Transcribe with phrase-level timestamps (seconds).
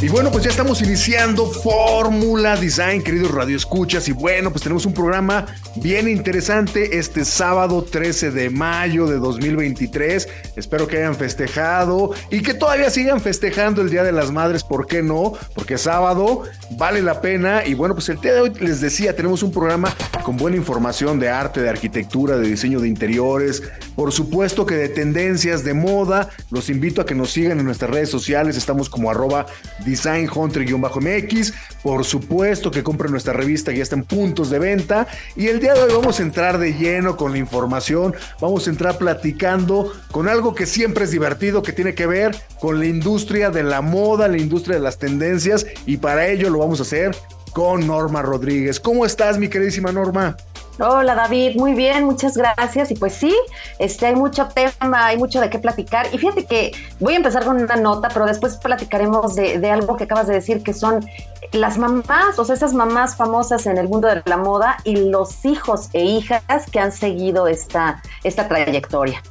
[0.00, 4.06] Y bueno, pues ya estamos iniciando Fórmula Design, queridos radioescuchas.
[4.06, 10.28] Y bueno, pues tenemos un programa bien interesante este sábado 13 de mayo de 2023.
[10.54, 14.62] Espero que hayan festejado y que todavía sigan festejando el Día de las Madres.
[14.62, 15.32] ¿Por qué no?
[15.56, 16.44] Porque sábado
[16.76, 17.66] vale la pena.
[17.66, 19.92] Y bueno, pues el día de hoy les decía, tenemos un programa
[20.22, 23.64] con buena información de arte, de arquitectura, de diseño de interiores.
[23.96, 26.28] Por supuesto que de tendencias, de moda.
[26.52, 28.56] Los invito a que nos sigan en nuestras redes sociales.
[28.56, 29.46] Estamos como arroba
[29.88, 31.52] Design Hunter-MX.
[31.82, 35.06] Por supuesto que compren nuestra revista que ya en puntos de venta.
[35.36, 38.14] Y el día de hoy vamos a entrar de lleno con la información.
[38.40, 42.78] Vamos a entrar platicando con algo que siempre es divertido, que tiene que ver con
[42.78, 45.66] la industria de la moda, la industria de las tendencias.
[45.86, 47.16] Y para ello lo vamos a hacer
[47.52, 48.78] con Norma Rodríguez.
[48.80, 50.36] ¿Cómo estás, mi queridísima Norma?
[50.80, 52.92] Hola David, muy bien, muchas gracias.
[52.92, 53.34] Y pues sí,
[53.80, 56.06] este, hay mucho tema, hay mucho de qué platicar.
[56.12, 59.96] Y fíjate que voy a empezar con una nota, pero después platicaremos de, de, algo
[59.96, 61.04] que acabas de decir, que son
[61.52, 65.44] las mamás, o sea, esas mamás famosas en el mundo de la moda y los
[65.44, 69.22] hijos e hijas que han seguido esta, esta trayectoria.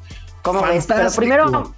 [0.41, 0.85] ¿Cómo ves?
[0.87, 1.73] Pero primero,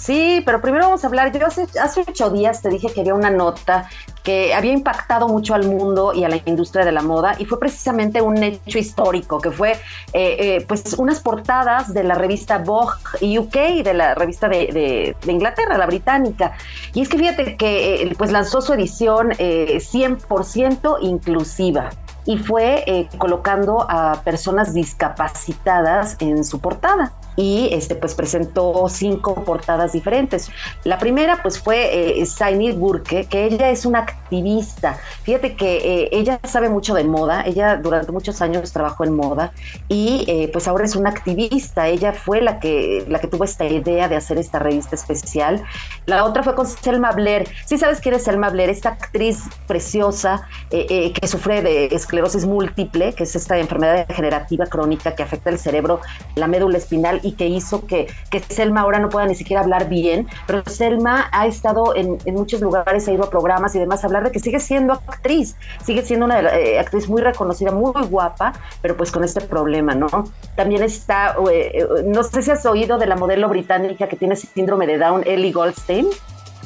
[0.00, 1.30] Sí, pero primero vamos a hablar.
[1.30, 3.86] Yo hace, hace ocho días te dije que había una nota
[4.22, 7.60] que había impactado mucho al mundo y a la industria de la moda y fue
[7.60, 9.76] precisamente un hecho histórico que fue eh,
[10.14, 15.86] eh, pues unas portadas de la revista Vogue UK de la revista de, Inglaterra, la
[15.86, 16.52] británica.
[16.94, 21.90] Y es que fíjate que eh, pues lanzó su edición 100% inclusiva
[22.24, 29.92] y fue colocando a personas discapacitadas en su portada y este, pues presentó cinco portadas
[29.92, 30.50] diferentes.
[30.84, 34.98] La primera pues fue eh, Burke, que ella es una activista.
[35.22, 39.52] Fíjate que eh, ella sabe mucho de moda, ella durante muchos años trabajó en moda
[39.88, 41.88] y eh, pues ahora es una activista.
[41.88, 45.64] Ella fue la que, la que tuvo esta idea de hacer esta revista especial.
[46.04, 47.48] La otra fue con Selma Blair.
[47.64, 53.14] Sí sabes quién es Selma Blair, esta actriz preciosa eh, que sufre de esclerosis múltiple,
[53.14, 56.00] que es esta enfermedad degenerativa crónica que afecta el cerebro,
[56.34, 60.28] la médula espinal que hizo que, que Selma ahora no pueda ni siquiera hablar bien,
[60.46, 64.24] pero Selma ha estado en, muchos lugares, ha ido a programas y demás a hablar
[64.24, 68.52] de que sigue siendo actriz, sigue siendo una eh, actriz muy reconocida, muy guapa,
[68.82, 70.08] pero pues con este problema, ¿no?
[70.56, 74.36] También está, eh, eh, no sé si has oído de la modelo británica que tiene
[74.36, 76.06] síndrome de Down, Ellie Goldstein.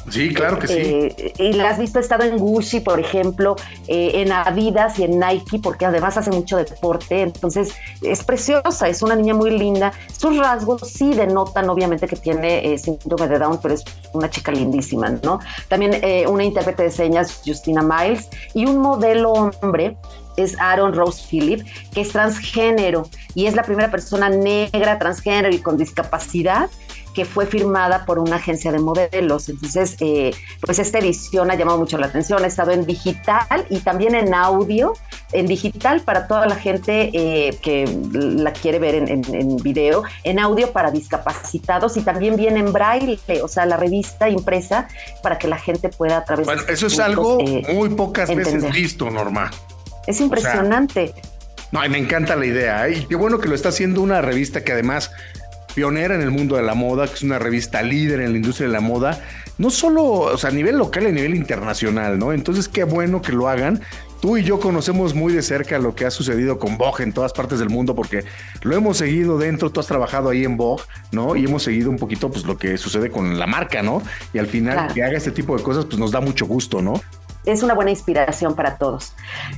[0.09, 0.73] Sí, claro que sí.
[0.77, 3.55] Eh, y la has visto, ha estado en Gucci, por ejemplo,
[3.87, 7.21] eh, en Adidas y en Nike, porque además hace mucho deporte.
[7.21, 9.93] Entonces, es preciosa, es una niña muy linda.
[10.15, 13.83] Sus rasgos sí denotan, obviamente, que tiene eh, síndrome de Down, pero es
[14.13, 15.39] una chica lindísima, ¿no?
[15.67, 19.97] También una intérprete de señas, Justina Miles, y un modelo hombre
[20.37, 25.59] es Aaron Rose Phillip, que es transgénero y es la primera persona negra, transgénero y
[25.59, 26.69] con discapacidad
[27.15, 29.47] que fue firmada por una agencia de modelos.
[29.47, 33.79] Entonces, eh, pues esta edición ha llamado mucho la atención, ha estado en digital y
[33.79, 34.93] también en audio,
[35.31, 40.71] en digital para toda la gente eh, que la quiere ver en, video, en audio
[40.73, 44.89] para discapacitados y también viene en braille, o sea, la revista impresa
[45.23, 48.69] para que la gente pueda a través bueno, eso es algo eh, muy pocas veces
[48.73, 49.49] visto, Norma.
[50.05, 51.13] Es impresionante.
[51.71, 52.89] no, me encanta la idea.
[52.89, 55.11] Y qué bueno que lo está haciendo una revista que además
[55.75, 58.67] pionera en el mundo de la moda, que es una revista líder en la industria
[58.67, 59.21] de la moda,
[59.57, 62.33] no solo o sea, a nivel local y a nivel internacional, ¿no?
[62.33, 63.81] Entonces, qué bueno que lo hagan.
[64.21, 67.31] Tú y yo conocemos muy de cerca lo que ha sucedido con Vogue en todas
[67.33, 68.23] partes del mundo porque
[68.63, 71.35] lo hemos seguido dentro, tú has trabajado ahí en Vogue, ¿no?
[71.35, 74.01] Y hemos seguido un poquito pues lo que sucede con la marca, ¿no?
[74.33, 77.01] Y al final que haga este tipo de cosas pues nos da mucho gusto, ¿no?
[77.45, 79.13] es una buena inspiración para todos.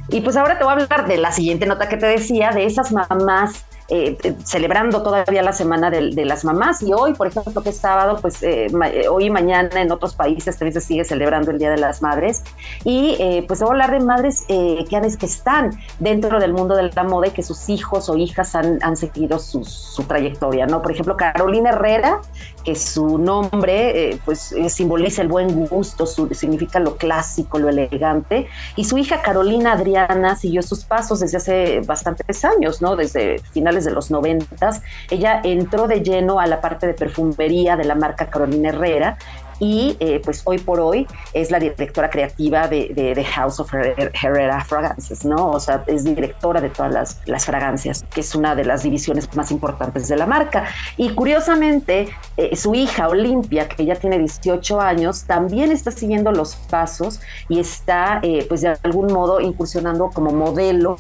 [0.10, 2.66] Y pues ahora te voy a hablar de la siguiente nota que te decía, de
[2.66, 7.64] esas mamás eh, eh, celebrando todavía la semana de, las mamás y hoy, por ejemplo,
[7.64, 8.68] que es sábado, pues eh,
[9.10, 12.44] hoy y mañana en otros países también se sigue celebrando el Día de las Madres
[12.84, 13.18] y
[13.48, 17.28] pues voy a hablar de madres que, que están dentro del mundo de la moda
[17.28, 20.82] y que sus hijos o hijas han, han seguido su, su, trayectoria, ¿no?
[20.82, 22.22] Por ejemplo, Carolina Herrera,
[22.66, 28.84] que su nombre pues simboliza el buen gusto, su, significa lo clásico, lo elegante, y
[28.84, 32.96] su hija Carolina Adriana siguió sus pasos desde hace bastantes años, ¿no?
[32.96, 37.86] Desde finales de los noventas, ella entró de lleno a la parte de perfumería de
[37.86, 39.18] la marca Carolina Herrera
[39.60, 44.64] y eh, pues hoy por hoy es la directora creativa de, de, House of Herrera
[44.64, 45.52] Fragrances, ¿no?
[45.52, 49.34] O sea, es directora de todas las, las, fragancias, que es una de las divisiones
[49.36, 50.66] más importantes de la marca.
[50.96, 56.56] Y curiosamente, eh, su hija Olimpia, que ya tiene 18 años, también está siguiendo los
[56.56, 57.20] pasos
[57.50, 60.98] y está eh, pues de algún modo incursionando como modelo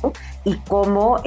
[0.47, 1.21] y como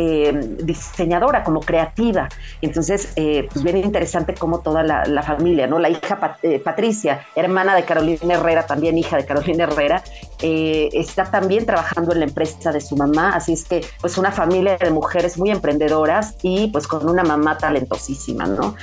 [0.63, 2.29] diseñadora, como creativa.
[2.63, 5.79] Entonces, pues bien interesante como toda la, familia, ¿no?
[5.79, 6.19] La hija
[6.65, 10.03] Patricia, hermana de Carolina Herrera, también hija de Carolina Herrera,
[10.41, 14.33] eh, está también trabajando en la empresa de su mamá, así es que pues una
[14.33, 18.75] familia de mujeres muy emprendedoras y pues con una mamá talentosísima, ¿no?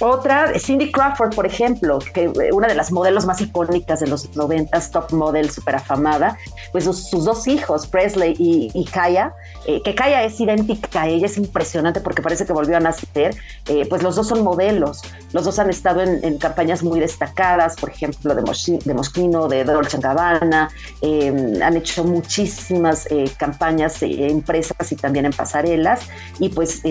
[0.00, 4.34] Otra, Cindy Crawford, por ejemplo, que eh, una de las modelos más icónicas de los
[4.34, 6.36] 90, top model, súper afamada,
[6.72, 9.34] pues sus, dos hijos, Presley y, Kaya,
[9.66, 13.36] eh, que Kaya es idéntica a ella, es impresionante porque parece que volvió a nacer,
[13.68, 15.02] eh, pues los dos son modelos,
[15.32, 18.42] los dos han estado en, campañas muy destacadas, por ejemplo, de,
[18.84, 20.70] de Moschino, de Dolce Gabbana,
[21.02, 23.06] han hecho muchísimas
[23.38, 26.00] campañas empresas y también en pasarelas,
[26.40, 26.82] y pues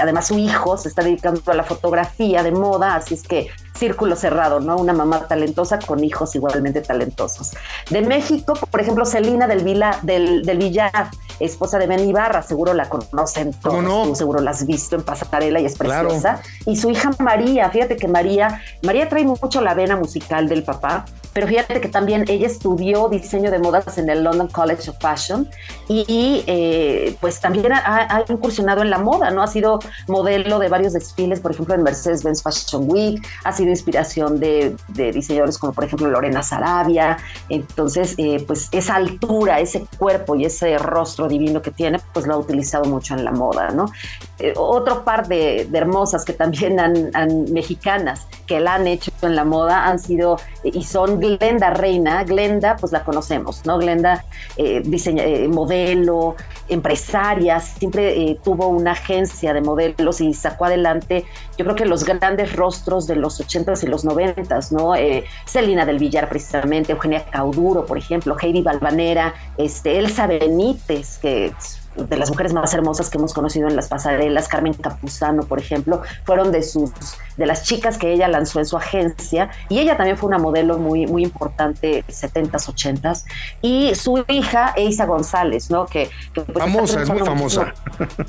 [0.00, 3.48] además su hijo se está dedicando a la fotografía de moda, así es que
[3.80, 4.76] círculo cerrado, ¿no?
[4.76, 7.52] Una mamá talentosa con hijos igualmente talentosos.
[7.88, 11.10] De México, por ejemplo, Celina del, Vila, del, del Villar,
[11.40, 14.14] esposa de Ben Ibarra, seguro la conocen todos, no?
[14.14, 16.42] seguro la has visto en pasarela y es preciosa.
[16.66, 21.06] Y su hija María, fíjate que María, María trae mucho la vena musical del papá,
[21.32, 25.48] pero fíjate que también ella estudió diseño de modas en el London College of Fashion
[25.88, 29.42] y eh, pues también ha, incursionado en la moda, ¿no?
[29.42, 29.78] Ha sido
[30.08, 35.58] modelo de varios desfiles, por ejemplo, en Mercedes-Benz Fashion Week, ha sido inspiración de, diseñadores
[35.58, 37.18] como por ejemplo Lorena Sarabia,
[37.48, 42.34] entonces eh, pues esa altura, ese cuerpo y ese rostro divino que tiene, pues lo
[42.34, 43.90] ha utilizado mucho en la moda, ¿no?
[44.40, 49.44] Eh, otro par de, hermosas que también han, mexicanas que la han hecho en la
[49.44, 52.24] moda han sido y son Glenda Reina.
[52.24, 53.78] Glenda, pues la conocemos, ¿no?
[53.78, 54.24] Glenda,
[54.56, 56.36] eh, diseña, eh, modelo,
[56.68, 61.24] empresaria, siempre tuvo una agencia de modelos y sacó adelante,
[61.58, 64.94] yo creo que los grandes rostros de los 80s y los 90s, ¿no?
[65.46, 71.52] Celina del Villar, precisamente, Eugenia Cauduro, por ejemplo, Heidi Balvanera, este, Elsa Benítez, que
[71.96, 76.02] de las mujeres más hermosas que hemos conocido en las pasarelas, Carmen Capuzano, por ejemplo,
[76.24, 76.90] fueron de sus
[77.36, 80.78] de las chicas que ella lanzó en su agencia y ella también fue una modelo
[80.78, 83.24] muy muy importante 70s, 80s
[83.62, 85.86] y su hija Eisa González, ¿no?
[85.86, 87.74] Que, pues, famosa, es muy famosa.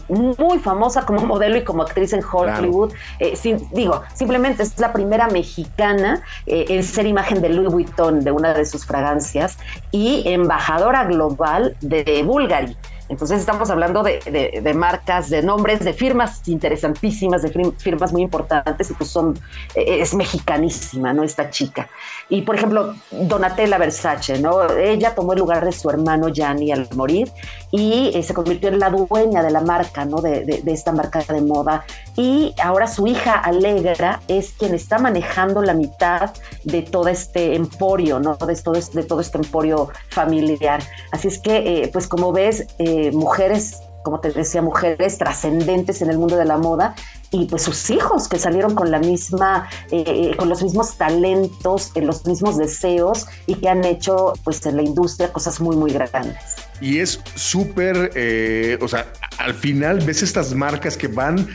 [0.08, 2.94] Muy famosa como modelo y como actriz en Hollywood.
[3.20, 3.38] Eh,
[3.72, 8.54] digo, simplemente es la primera mexicana eh, en ser imagen de Louis Vuitton de una
[8.54, 9.58] de sus fragancias
[9.92, 12.78] y embajadora global de Bulgari.
[13.12, 18.94] Entonces estamos hablando de, marcas, de nombres, de firmas interesantísimas, de firmas muy importantes y
[18.94, 19.38] pues son,
[19.76, 21.22] eh, es mexicanísima, ¿no?
[21.24, 21.90] Esta chica.
[22.30, 24.72] Y por ejemplo, Donatella Versace, ¿no?
[24.72, 27.30] Ella tomó el lugar de su hermano Gianni al morir
[27.72, 30.22] y eh, se convirtió en la dueña de la marca, ¿no?
[30.22, 31.86] De, de, esta marca de moda.
[32.16, 36.32] Y ahora su hija Alegra es quien está manejando la mitad
[36.64, 38.36] de todo este emporio, ¿no?
[38.36, 40.84] De todo, de todo este emporio familiar.
[41.12, 42.68] Así es que, eh, pues como ves,
[43.14, 46.96] mujeres, como te decía, mujeres trascendentes en el mundo de la moda
[47.32, 51.92] y pues sus hijos que salieron con la misma, eh, eh, con los mismos talentos,
[51.96, 55.92] en los mismos deseos y que han hecho pues en la industria cosas muy, muy
[55.92, 56.61] grandes.
[56.82, 61.48] Y es súper, eh, o sea, al final ves estas marcas que van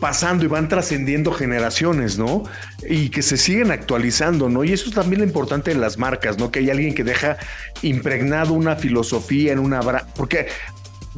[0.00, 2.42] pasando y van trascendiendo generaciones, ¿no?
[2.86, 4.62] Y que se siguen actualizando, ¿no?
[4.62, 6.50] Y eso es también lo importante de las marcas, ¿no?
[6.50, 7.38] Que hay alguien que deja
[7.80, 9.80] impregnado una filosofía en una...
[10.16, 10.48] Porque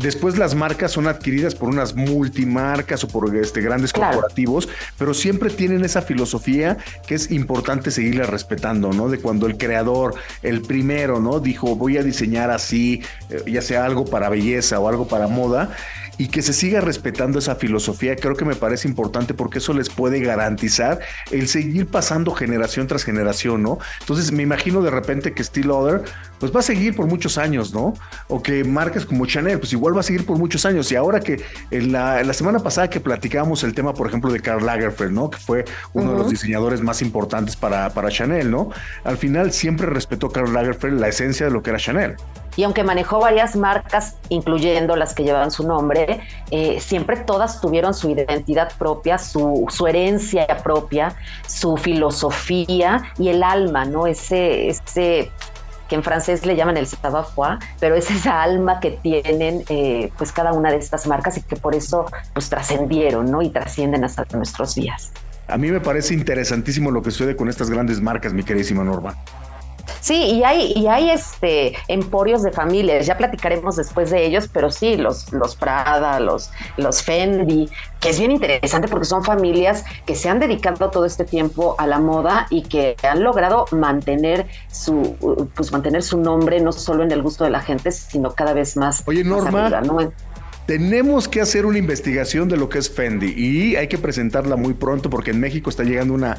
[0.00, 4.66] Después las marcas son adquiridas por unas multimarcas o por este, grandes corporativos,
[4.97, 9.11] pero siempre tienen esa filosofía que es importante seguirla respetando, ¿no?
[9.11, 11.38] De cuando el creador, el primero, ¿no?
[11.38, 15.76] Dijo, voy a diseñar así, eh, ya sea algo para belleza o algo para moda,
[16.20, 19.88] y que se siga respetando esa filosofía, creo que me parece importante porque eso les
[19.88, 21.00] puede garantizar
[21.30, 23.78] el seguir pasando generación tras generación, ¿no?
[24.00, 26.02] Entonces me imagino de repente que Steel Other
[26.38, 27.94] pues va a seguir por muchos años, ¿no?
[28.28, 30.92] O que marcas como Chanel, pues igual va a seguir por muchos años.
[30.92, 34.66] Y ahora que en la, semana pasada que platicábamos el tema, por ejemplo, de Karl
[34.66, 35.30] Lagerfeld, ¿no?
[35.30, 38.68] Que fue uno de los diseñadores más importantes para, para Chanel, ¿no?
[39.04, 42.16] Al final siempre respetó Karl Lagerfeld la esencia de lo que era Chanel
[42.57, 47.95] y aunque manejó varias marcas, incluyendo las que llevaban su nombre, eh, siempre todas tuvieron
[47.95, 51.14] su identidad propia, su, herencia propia,
[51.47, 54.07] su filosofía y el alma, ¿no?
[54.07, 55.30] Ese, ese
[55.88, 60.30] que en francés le llaman el savoir pero es esa alma que tienen eh, pues
[60.30, 63.42] cada una de estas marcas y que por eso pues trascendieron, ¿no?
[63.42, 65.12] Y trascienden hasta nuestros días.
[65.49, 69.16] a mí me parece interesantísimo lo que sucede con estas grandes marcas, mi queridísima Norma.
[70.00, 74.70] Sí, y hay, y hay este emporios de familias, ya platicaremos después de ellos, pero
[74.70, 77.68] sí, los, los Prada, los, los Fendi,
[78.00, 81.87] que es bien interesante porque son familias que se han dedicado todo este tiempo a
[81.87, 87.12] la moda y que han logrado mantener su, pues mantener su nombre no solo en
[87.12, 89.02] el gusto de la gente, sino cada vez más.
[89.06, 89.70] Oye, Norma.
[90.66, 94.72] Tenemos que hacer una investigación de lo que es Fendi y hay que presentarla muy
[94.72, 96.38] pronto porque en México está llegando una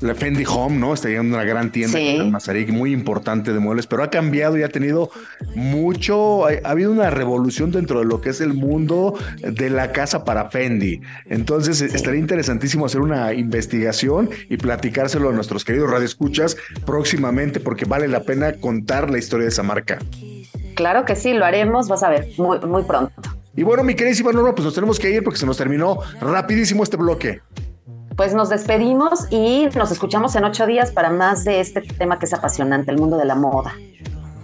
[0.00, 0.94] la Fendi Home, ¿no?
[0.94, 4.62] Está llegando una gran tienda en Mazarik, muy importante de muebles, pero ha cambiado y
[4.62, 5.10] ha tenido
[5.54, 10.24] mucho, ha, habido una revolución dentro de lo que es el mundo de la casa
[10.24, 11.00] para Fendi.
[11.26, 18.08] Entonces, estaría interesantísimo hacer una investigación y platicárselo a nuestros queridos radioescuchas próximamente, porque vale
[18.08, 19.98] la pena contar la historia de esa marca.
[20.74, 23.14] Claro que sí, lo haremos, vas a ver, muy, muy pronto.
[23.56, 26.82] Y bueno, mi queridísima Norma, pues nos tenemos que ir porque se nos terminó rapidísimo
[26.82, 27.40] este bloque
[28.16, 32.26] pues nos despedimos y nos escuchamos en ocho días para más de este tema que
[32.26, 33.74] es apasionante, el mundo de la moda.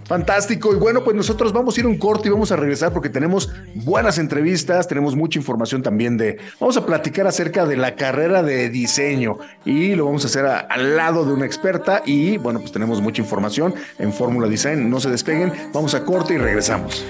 [0.05, 0.73] Fantástico.
[0.73, 3.51] Y bueno, pues nosotros vamos a ir un corte y vamos a regresar porque tenemos
[3.73, 6.37] buenas entrevistas, tenemos mucha información también de...
[6.59, 10.97] Vamos a platicar acerca de la carrera de diseño y lo vamos a hacer al
[10.97, 14.89] lado de una experta y bueno, pues tenemos mucha información en Fórmula Design.
[14.89, 17.03] No se despeguen, vamos a corte y regresamos.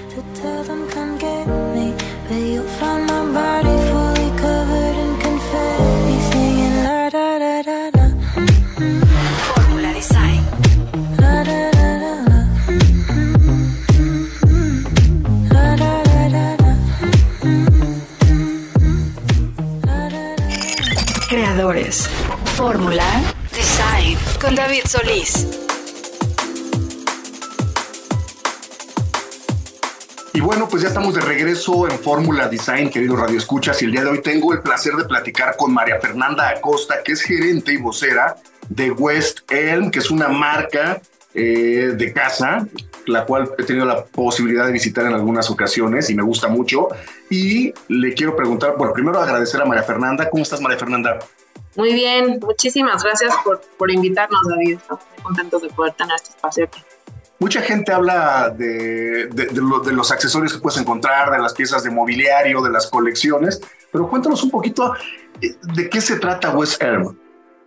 [22.64, 23.04] Fórmula
[23.54, 25.46] Design con David Solís.
[30.32, 33.92] Y bueno, pues ya estamos de regreso en Fórmula Design, queridos Radio Escuchas, y el
[33.92, 37.74] día de hoy tengo el placer de platicar con María Fernanda Acosta, que es gerente
[37.74, 38.36] y vocera
[38.70, 41.02] de West Elm, que es una marca
[41.34, 42.66] eh, de casa,
[43.04, 46.88] la cual he tenido la posibilidad de visitar en algunas ocasiones y me gusta mucho.
[47.28, 50.30] Y le quiero preguntar, bueno, primero agradecer a María Fernanda.
[50.30, 51.18] ¿Cómo estás, María Fernanda?
[51.76, 54.78] Muy bien, muchísimas gracias por, por invitarnos, David.
[54.78, 56.80] Estamos muy contentos de poder tener este espacio aquí.
[57.40, 61.90] Mucha gente habla de, de, de, los accesorios que puedes encontrar, de las piezas de
[61.90, 64.94] mobiliario, de las colecciones, pero cuéntanos un poquito
[65.42, 67.18] eh, de qué se trata West Elm.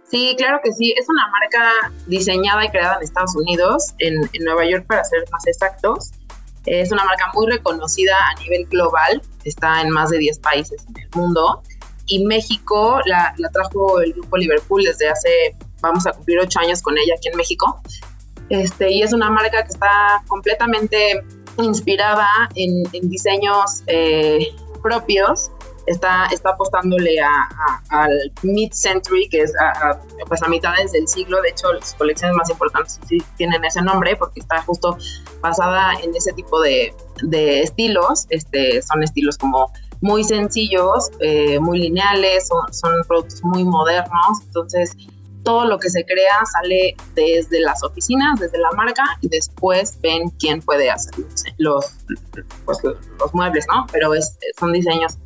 [0.10, 0.94] Sí, claro que sí.
[0.98, 5.26] Es una marca diseñada y creada en Estados Unidos, en, en Nueva York para ser
[5.32, 6.12] más exactos.
[6.66, 11.04] Es una marca muy reconocida a nivel global, está en más de 10 países en
[11.04, 11.62] el mundo
[12.08, 16.98] y México la, trajo el grupo Liverpool desde hace, vamos a cumplir ocho años con
[16.98, 17.82] ella aquí en México.
[18.50, 21.22] Este, y es una marca que está completamente
[21.58, 24.48] inspirada en, diseños eh,
[24.82, 25.52] propios.
[25.86, 27.18] Está, está apostándole
[27.90, 29.98] al mid-century, que es a,
[30.28, 31.42] pues a mitades del siglo.
[31.42, 34.98] De hecho, las colecciones más importantes sí tienen ese nombre porque está justo
[35.40, 38.26] basada en ese tipo de, de estilos.
[38.30, 44.96] Este, son estilos como muy sencillos, eh, muy lineales, son, productos muy modernos, entonces
[45.44, 50.30] todo lo que se crea sale desde las oficinas, desde la marca y después ven
[50.40, 51.14] quién puede hacer
[51.58, 51.86] los,
[52.66, 53.86] pues, los muebles, ¿no?
[53.92, 55.18] Pero es, son diseños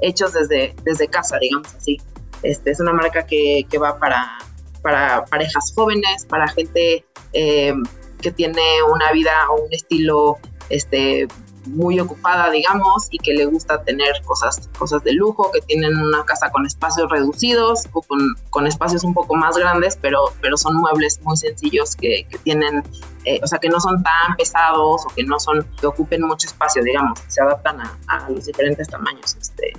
[0.00, 1.98] hechos desde, desde casa, digamos así.
[2.42, 4.38] Este, es una marca que, que va para,
[4.82, 7.74] para parejas jóvenes, para gente eh,
[8.20, 10.38] que tiene una vida o un estilo
[10.70, 11.28] este,
[11.68, 16.24] muy ocupada, digamos, y que le gusta tener cosas, cosas de lujo, que tienen una
[16.24, 21.20] casa con espacios reducidos o con, espacios un poco más grandes, pero, pero son muebles
[21.22, 22.82] muy sencillos que, tienen,
[23.24, 26.48] eh, o sea, que no son tan pesados o que no son, que ocupen mucho
[26.48, 29.36] espacio, digamos, se adaptan a, los diferentes tamaños.
[29.36, 29.72] Este.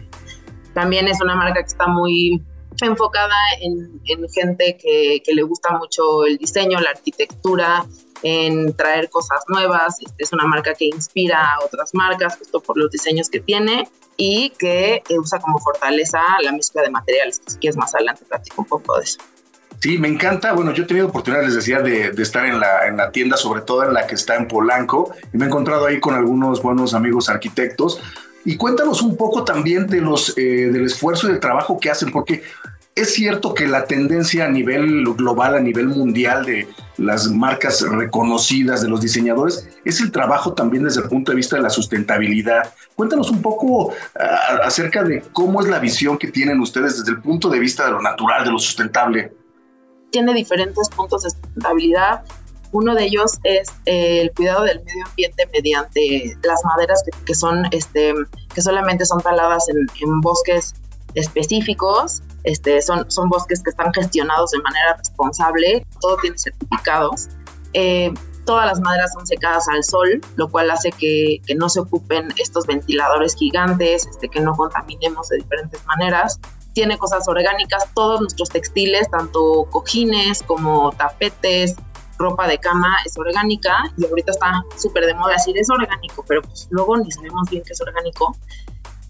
[0.74, 2.42] También es una marca que está muy
[2.82, 7.86] enfocada en, gente que, que, le gusta mucho el diseño, la arquitectura,
[8.24, 9.98] en traer cosas nuevas.
[10.02, 13.88] Este, es una marca que inspira a otras marcas justo por los diseños que tiene
[14.18, 17.42] y que usa como fortaleza la mezcla de materiales.
[17.46, 19.20] Si quieres más adelante platico un poco de eso.
[19.80, 20.52] Sí, me encanta.
[20.52, 23.62] Bueno, yo he tenido oportunidad, les decía, de, estar en la, en la, tienda, sobre
[23.62, 26.94] todo en la que está en Polanco, y me he encontrado ahí con algunos buenos
[26.94, 28.02] amigos arquitectos.
[28.44, 32.12] Y cuéntanos un poco también de los, eh, del esfuerzo y del trabajo que hacen,
[32.12, 32.44] porque
[33.00, 38.82] es cierto que la tendencia a nivel global, a nivel mundial de las marcas reconocidas
[38.82, 42.74] de los diseñadores, es el trabajo también desde el punto de vista de la sustentabilidad.
[42.96, 47.22] Cuéntanos un poco ah, acerca de cómo es la visión que tienen ustedes desde el
[47.22, 49.32] punto de vista de lo natural, de lo sustentable.
[50.12, 52.24] Tiene diferentes puntos de sustentabilidad.
[52.72, 58.14] Uno de ellos es el cuidado del medio ambiente mediante las maderas que, son, este,
[58.54, 60.74] que solamente son taladas en bosques
[61.16, 67.28] específicos, este, son, son bosques que están gestionados de manera responsable, todo tiene certificados.
[67.74, 68.12] Eh,
[68.46, 72.34] todas las maderas son secadas al sol, lo cual hace que, que, no se ocupen
[72.38, 76.40] estos ventiladores gigantes, este, que no contaminemos de diferentes maneras.
[76.74, 81.76] Tiene cosas orgánicas, todos nuestros textiles, tanto cojines como tapetes,
[82.20, 86.42] ropa de cama es orgánica y ahorita está súper de moda decir es orgánico, pero
[86.42, 88.36] pues luego ni sabemos bien qué es orgánico.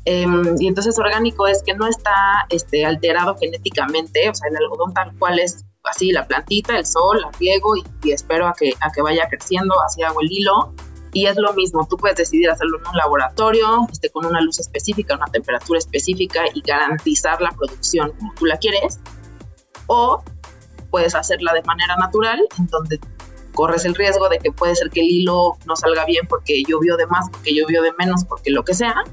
[0.05, 4.93] Em, y entonces orgánico es que no está este, alterado genéticamente, o sea, el algodón
[4.93, 8.91] tal cual es así, la plantita, el sol, la riego y, espero a que, a
[8.91, 10.73] que vaya creciendo, así hago el hilo.
[11.11, 14.59] Y es lo mismo, tú puedes decidir hacerlo en un laboratorio, este, con una luz
[14.59, 18.99] específica, una temperatura específica y garantizar la producción como tú la quieres.
[19.87, 20.23] O
[20.91, 22.99] puedes hacerla de manera natural, en donde
[23.53, 26.95] corres el riesgo de que puede ser que el hilo no salga bien porque llovió
[26.95, 29.03] de más, porque llovió de menos, porque lo que sea,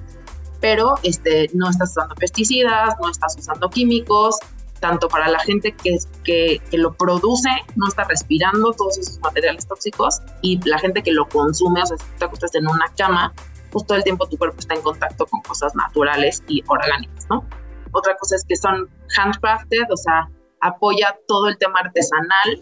[0.61, 4.39] pero este, no estás usando pesticidas, no estás usando químicos,
[4.81, 9.67] tanto para la gente que, que, que, lo produce, no está respirando todos esos materiales
[9.67, 13.33] tóxicos, y la gente que lo consume, o sea, si te acuestas en una cama,
[13.71, 17.45] pues todo el tiempo tu cuerpo está en contacto con cosas naturales y orgánicas, ¿no?
[17.93, 20.29] Otra cosa es que son handcrafted, o sea,
[20.61, 22.61] apoya todo el tema artesanal.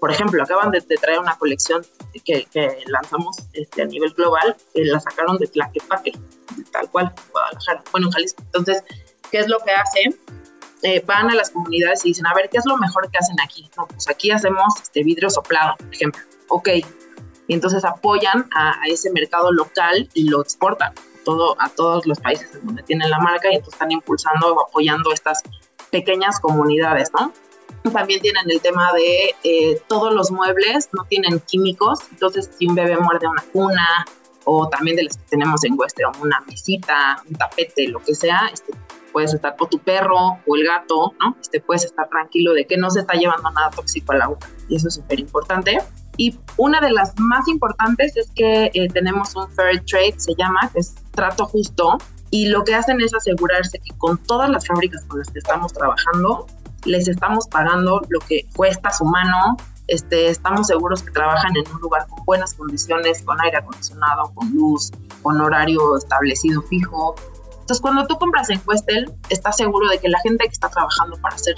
[0.00, 1.82] Por ejemplo, acaban de, traer una colección
[2.24, 2.46] que,
[2.86, 6.12] lanzamos este, a nivel global, la sacaron de Tlaquepaque,
[6.64, 8.42] tal cual, Guadalajara, bueno, Jalisco.
[8.44, 8.82] Entonces,
[9.30, 10.16] ¿qué es lo que hacen?
[10.82, 13.36] Eh, van a las comunidades y dicen, a ver, ¿qué es lo mejor que hacen
[13.42, 13.70] aquí?
[13.76, 16.22] No, pues aquí hacemos este vidrio soplado, por ejemplo.
[16.48, 16.68] Ok.
[17.48, 20.92] Y entonces apoyan a, ese mercado local y lo exportan
[21.24, 24.66] todo, a todos los países en donde tienen la marca y entonces están impulsando o
[24.66, 25.42] apoyando estas
[25.90, 27.32] pequeñas comunidades, ¿no?
[27.92, 32.74] También tienen el tema de eh, todos los muebles no tienen químicos, entonces si un
[32.74, 34.06] bebé muerde una cuna
[34.46, 38.48] o también de las que tenemos en Western, una mesita, un tapete, lo que sea,
[38.52, 38.72] este,
[39.12, 41.36] puedes estar, o tu perro o el gato, ¿no?
[41.40, 44.48] Este, puedes estar tranquilo de que no se está llevando nada tóxico a la boca
[44.68, 45.78] y eso es súper importante.
[46.16, 50.70] Y una de las más importantes es que eh, tenemos un fair trade, se llama,
[50.72, 51.98] que es trato justo,
[52.30, 55.72] y lo que hacen es asegurarse que con todas las fábricas con las que estamos
[55.72, 56.46] trabajando,
[56.84, 59.56] les estamos pagando lo que cuesta su mano,
[59.88, 64.50] este, estamos seguros que trabajan en un lugar con buenas condiciones, con aire acondicionado, con
[64.52, 64.90] luz,
[65.22, 67.14] con horario establecido fijo.
[67.52, 71.16] Entonces, cuando tú compras en Questel, estás seguro de que la gente que está trabajando
[71.20, 71.54] para hacer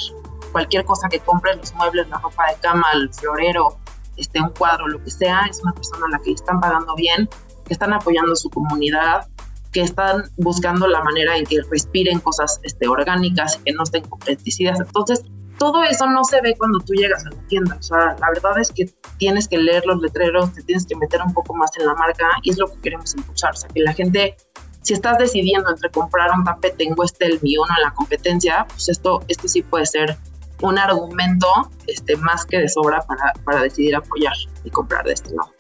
[0.53, 3.79] cualquier cosa que compres, los muebles, la ropa de cama, el florero,
[4.17, 7.29] este, un cuadro, lo que sea, es una persona a la que están pagando bien,
[7.67, 9.27] que están apoyando su comunidad
[9.73, 14.19] que están buscando la manera en que respiren cosas este, orgánicas, que no estén con
[14.19, 14.81] pesticidas.
[14.81, 15.23] Entonces,
[15.59, 17.77] todo eso no se ve cuando tú llegas a la tienda.
[17.79, 21.21] O sea, la verdad es que tienes que leer los letreros, te tienes que meter
[21.25, 23.53] un poco más en la marca y es lo que queremos impulsar.
[23.53, 24.37] O sea, que la gente,
[24.83, 28.89] si estás decidiendo entre comprar un tapete en Westel y uno en la competencia, pues
[28.89, 30.17] esto, esto sí puede ser
[30.63, 31.47] un argumento
[31.87, 35.53] este, más que de sobra para, para decidir apoyar y comprar de este lado.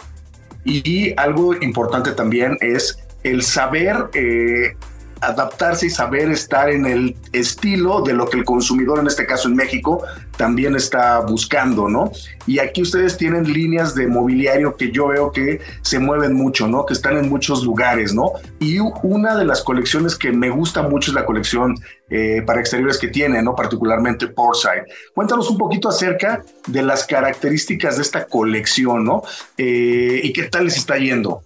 [0.64, 4.76] Y algo importante también es el saber eh,
[5.20, 9.48] adaptarse y saber estar en el estilo de lo que el consumidor, en este caso
[9.48, 10.02] en México,
[10.36, 12.12] también está buscando, ¿no?
[12.46, 16.86] Y aquí ustedes tienen líneas de mobiliario que yo veo que se mueven mucho, ¿no?
[16.86, 18.32] Que están en muchos lugares, ¿no?
[18.60, 21.74] Y una de las colecciones que me gusta mucho es la colección
[22.10, 23.54] eh, para exteriores que tiene, ¿no?
[23.54, 24.84] Particularmente Portside.
[25.14, 29.22] Cuéntanos un poquito acerca de las características de esta colección, ¿no?
[29.56, 31.42] Eh, y qué tal les está yendo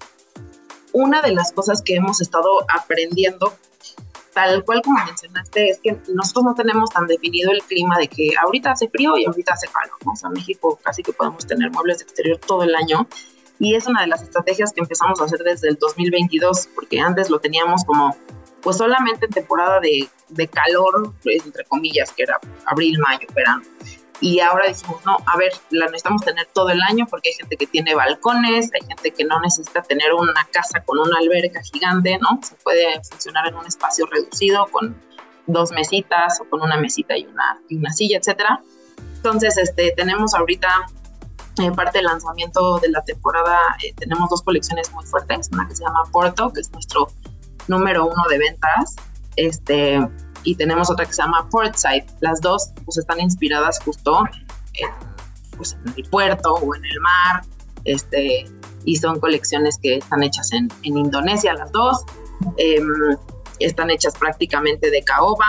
[0.92, 3.54] una de las cosas que hemos estado aprendiendo,
[4.32, 8.30] tal cual como mencionaste, es que nosotros no tenemos tan definido el clima de que
[8.42, 9.98] ahorita hace frío y ahorita hace calor.
[10.04, 10.12] ¿no?
[10.12, 13.06] O sea, en México casi que podemos tener muebles de exterior todo el año.
[13.58, 17.30] Y es una de las estrategias que empezamos a hacer desde el 2022, porque antes
[17.30, 18.16] lo teníamos como,
[18.60, 23.62] pues solamente en temporada de, de calor, pues, entre comillas, que era abril, mayo, verano.
[24.22, 27.56] Y ahora decimos, no, a ver, la necesitamos tener todo el año porque hay gente
[27.56, 32.18] que tiene balcones, hay gente que no necesita tener una casa con una alberca gigante,
[32.18, 32.40] ¿no?
[32.40, 34.96] Se puede funcionar en un espacio reducido con
[35.48, 38.62] dos mesitas o con una mesita y una, y una silla, etcétera.
[39.16, 40.68] Entonces, este, tenemos ahorita
[41.58, 45.74] en parte del lanzamiento de la temporada, eh, tenemos dos colecciones muy fuertes, una que
[45.74, 47.08] se llama Porto, que es nuestro
[47.66, 48.94] número uno de ventas,
[49.34, 50.00] este,
[50.44, 52.06] y tenemos otra que se llama Portside.
[52.20, 54.24] Las dos pues, están inspiradas justo
[54.74, 54.90] en,
[55.56, 57.42] pues, en el puerto o en el mar,
[57.84, 58.44] este,
[58.84, 62.04] y son colecciones que están hechas en, en Indonesia, las dos.
[62.56, 63.16] Em,
[63.60, 65.46] están hechas prácticamente de caoba,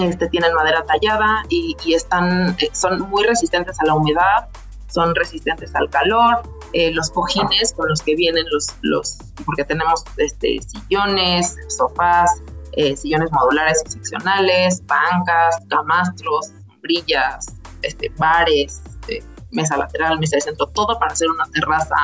[0.00, 4.48] este, tienen madera tallada y, y, están, eh, son muy resistentes a la humedad,
[4.88, 6.42] son resistentes al calor.
[6.72, 12.30] Eh, los cojines con los que vienen los, los porque tenemos este, sillones, sofás,
[12.72, 17.46] eh, sillones modulares y seccionales, bancas, camastros, sombrillas,
[17.82, 21.96] este, bares, este, mesa lateral, mesa de centro, todo para hacer una terraza,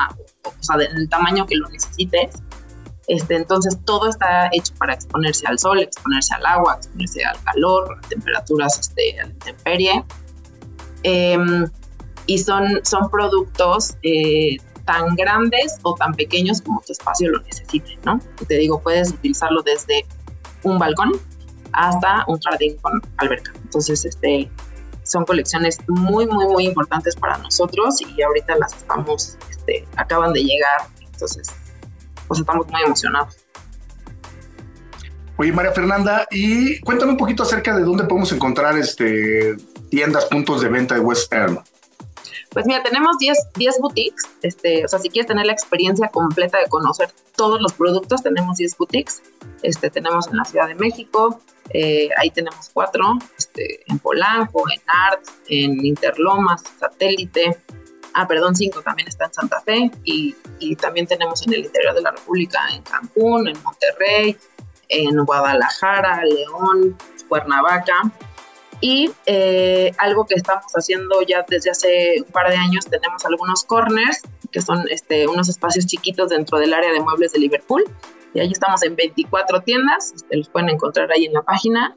[0.43, 2.41] o, sea, del tamaño que lo necesites.
[3.07, 7.97] Este, entonces todo está hecho para exponerse al sol, exponerse al agua, exponerse al calor,
[7.97, 10.05] a temperaturas, este, a la intemperie.
[11.01, 11.67] Em,
[12.27, 17.97] y son, son productos eh, tan grandes o tan pequeños como tu espacio lo necesite,
[18.05, 18.19] ¿no?
[18.47, 20.05] te digo, puedes utilizarlo desde
[20.63, 21.11] un balcón
[21.73, 23.51] hasta un jardín con alberca.
[23.63, 24.49] Entonces, este,
[25.03, 30.43] son colecciones muy, muy, muy importantes para nosotros y ahorita las estamos, este, acaban de
[30.43, 31.49] llegar, entonces,
[32.27, 33.37] pues estamos muy emocionados.
[35.37, 39.55] Oye, María Fernanda, y cuéntame un poquito acerca de dónde podemos encontrar este,
[39.89, 41.57] tiendas, puntos de venta de West Elm.
[42.51, 44.23] Pues mira, tenemos 10, 10 boutiques.
[44.41, 48.57] Este, o sea, si quieres tener la experiencia completa de conocer todos los productos, tenemos
[48.57, 49.21] 10 boutiques.
[49.61, 54.81] Este, tenemos en la Ciudad de México, eh, ahí tenemos cuatro, este, en Polanco, en
[54.87, 57.57] Art, en Interlomas, Satélite.
[58.13, 61.93] Ah, perdón, cinco también está en Santa Fe y, y también tenemos en el interior
[61.93, 64.35] de la República, en Cancún, en Monterrey,
[64.87, 68.11] en Guadalajara, León, Cuernavaca.
[68.81, 73.63] Y eh, algo que estamos haciendo ya desde hace un par de años, tenemos algunos
[73.63, 77.83] corners, que son este, unos espacios chiquitos dentro del área de muebles de Liverpool.
[78.33, 81.95] Y ahí estamos en 24 tiendas, este, los pueden encontrar ahí en la página.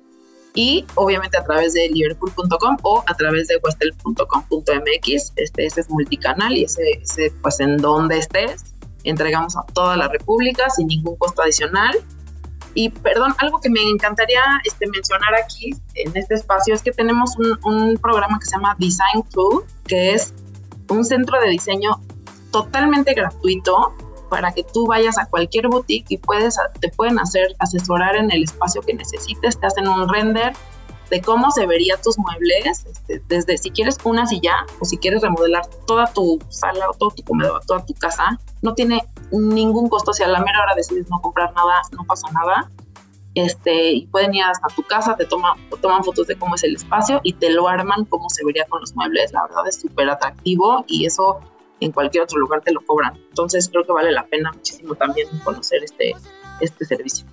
[0.55, 5.33] Y obviamente a través de liverpool.com o a través de westel.com.mx.
[5.37, 10.09] Este, ese es multicanal y ese, ese, pues en donde estés, entregamos a toda la
[10.09, 11.97] República sin ningún costo adicional
[12.75, 17.37] y perdón, algo que me encantaría este, mencionar aquí en este espacio es que tenemos
[17.39, 20.35] un, un programa que se llama Design Club, que es
[20.89, 22.01] un centro de diseño
[22.51, 23.95] totalmente gratuito
[24.33, 28.45] para que tú vayas a cualquier boutique y puedes, te pueden hacer asesorar en el
[28.45, 30.55] espacio que necesites, te hacen un render
[31.13, 35.21] de cómo se verían tus muebles, este, desde si quieres una silla o si quieres
[35.21, 40.15] remodelar toda tu sala o todo tu comedor, toda tu casa, no tiene ningún costo.
[40.15, 42.71] Si a la mera hora decides no comprar nada, no pasa nada.
[43.35, 46.77] Este, y pueden ir hasta tu casa, te toman, toman fotos de cómo es el
[46.77, 49.33] espacio y te lo arman como se vería con los muebles.
[49.35, 51.41] La verdad es súper atractivo y eso
[51.81, 53.17] en cualquier otro lugar te lo cobran.
[53.29, 56.15] Entonces creo que vale la pena muchísimo también conocer este,
[56.61, 57.27] este servicio.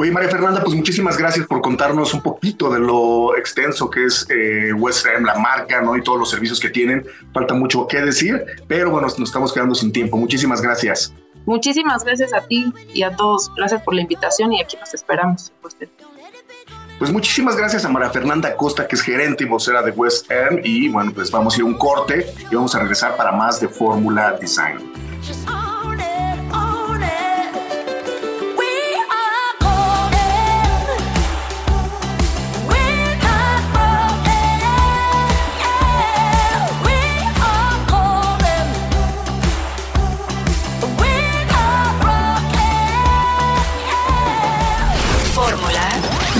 [0.00, 4.24] Oye, María Fernanda, pues muchísimas gracias por contarnos un poquito de lo extenso que es
[4.30, 5.96] eh, West Ham, la marca, ¿no?
[5.96, 7.04] Y todos los servicios que tienen.
[7.34, 10.16] Falta mucho que decir, pero bueno, nos estamos quedando sin tiempo.
[10.16, 11.12] Muchísimas gracias.
[11.46, 13.52] Muchísimas gracias a ti y a todos.
[13.56, 15.52] Gracias por la invitación y aquí nos esperamos.
[17.00, 20.30] Pues muchísimas gracias a María Fernanda Costa, que es gerente y vocera de West.
[20.62, 23.60] Y bueno, pues vamos a ir a un corte y vamos a regresar para más
[23.60, 24.78] de Fórmula Design.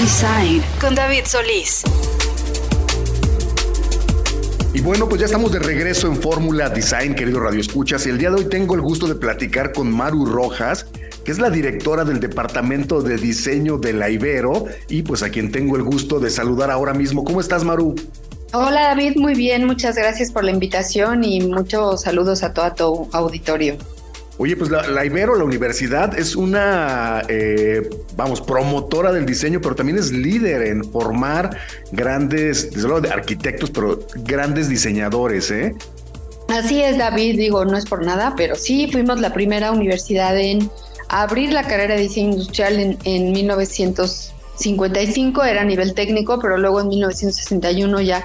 [0.09, 1.83] Design con David Solís.
[4.73, 8.17] Y bueno, pues ya estamos de regreso en Fórmula Design, querido Radio Escuchas, y el
[8.17, 10.87] día de hoy tengo el gusto de platicar con Maru Rojas,
[11.27, 15.53] que es la directora del Departamento de Diseño de la Ibero, y pues a quien
[15.53, 17.23] tengo el gusto de saludar ahora mismo.
[17.23, 17.95] ¿Cómo estás, Maru?
[18.55, 23.09] Hola David, muy bien, muchas gracias por la invitación y muchos saludos a todo tu
[23.13, 23.77] auditorio.
[24.41, 29.99] Oye, pues la, Ibero, la universidad, es una, eh, vamos, promotora del diseño, pero también
[29.99, 31.59] es líder en formar
[31.91, 35.75] grandes, desde luego de arquitectos, pero grandes diseñadores, ¿eh?
[36.49, 40.71] Así es, David, digo, no es por nada, pero sí fuimos la primera universidad en
[41.09, 46.87] abrir la carrera de diseño industrial en 1955, era a nivel técnico, pero luego en
[46.89, 48.25] 1961 ya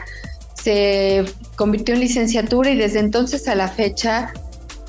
[0.53, 4.31] se convirtió en licenciatura y desde entonces a la fecha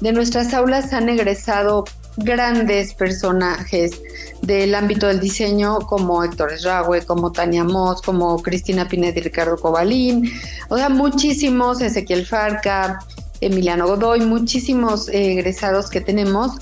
[0.05, 1.85] de nuestras aulas han egresado
[2.19, 4.03] grandes personajes
[4.43, 9.57] del ámbito del diseño como Héctor Esrague, como Tania Moss, como Cristina Pinet y Ricardo
[9.57, 10.31] Cobalín,
[10.69, 12.99] o sea, muchísimos, Ezequiel Farca,
[13.41, 16.53] Emiliano Godoy, muchísimos egresados que tenemos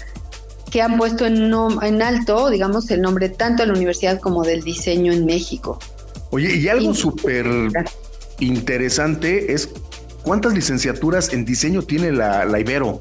[0.70, 1.52] que han puesto en,
[1.82, 5.80] en alto, digamos, el nombre tanto de la universidad como del diseño en México.
[6.30, 7.44] Oye, y algo súper
[8.38, 9.68] interesante es
[10.22, 13.00] cuántas licenciaturas en diseño tiene la, la Ibero.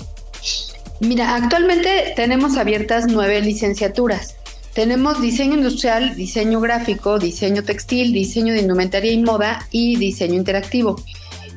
[1.02, 4.36] Mira, actualmente tenemos abiertas nueve licenciaturas.
[4.76, 10.96] Tenemos diseño industrial, diseño gráfico, diseño textil, diseño de indumentaria y moda y diseño interactivo.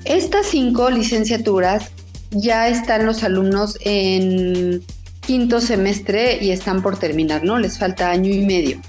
[0.07, 1.91] Estas cinco licenciaturas
[2.31, 4.83] ya están los alumnos en
[5.21, 7.59] quinto semestre y están por terminar, ¿no?
[7.59, 8.81] Les falta año y medio.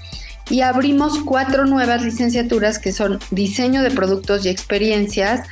[0.48, 5.46] y abrimos cuatro nuevas licenciaturas que son diseño de productos y experiencias,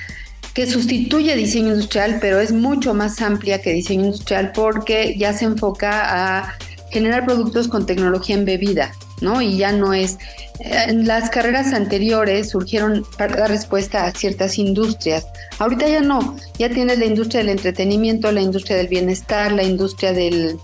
[0.54, 5.46] que sustituye diseño industrial, pero es mucho más amplia que diseño industrial porque ya se
[5.46, 6.54] enfoca a
[6.92, 9.42] generar productos con tecnología embebida, ¿no?
[9.42, 10.16] Y ya no es...
[10.60, 15.26] En las carreras anteriores surgieron para dar respuesta a ciertas industrias.
[15.58, 20.12] Ahorita ya no, ya tienes la industria del entretenimiento, la industria del bienestar, la industria
[20.12, 20.56] del,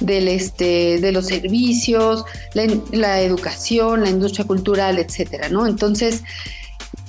[0.00, 5.66] del este, de los servicios, la educación, la industria cultural, etcétera, ¿no?
[5.66, 6.22] Entonces,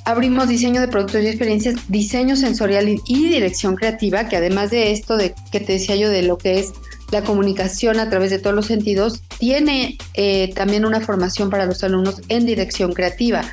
[0.10, 5.18] abrimos diseño de productos y experiencias, diseño sensorial y, dirección creativa, que además de esto
[5.18, 6.74] de que te decía yo de lo que es
[7.12, 11.84] la comunicación a través de todos los sentidos, tiene eh, también una formación para los
[11.84, 13.44] alumnos en dirección creativa.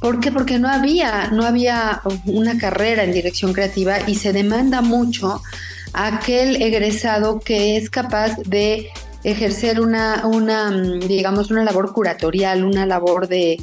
[0.00, 0.32] ¿Por qué?
[0.32, 5.40] Porque no había, no había una carrera en dirección creativa y se demanda mucho
[5.92, 8.90] aquel egresado que es capaz de
[9.22, 10.70] ejercer una, una
[11.06, 13.58] digamos, una labor curatorial, una labor de,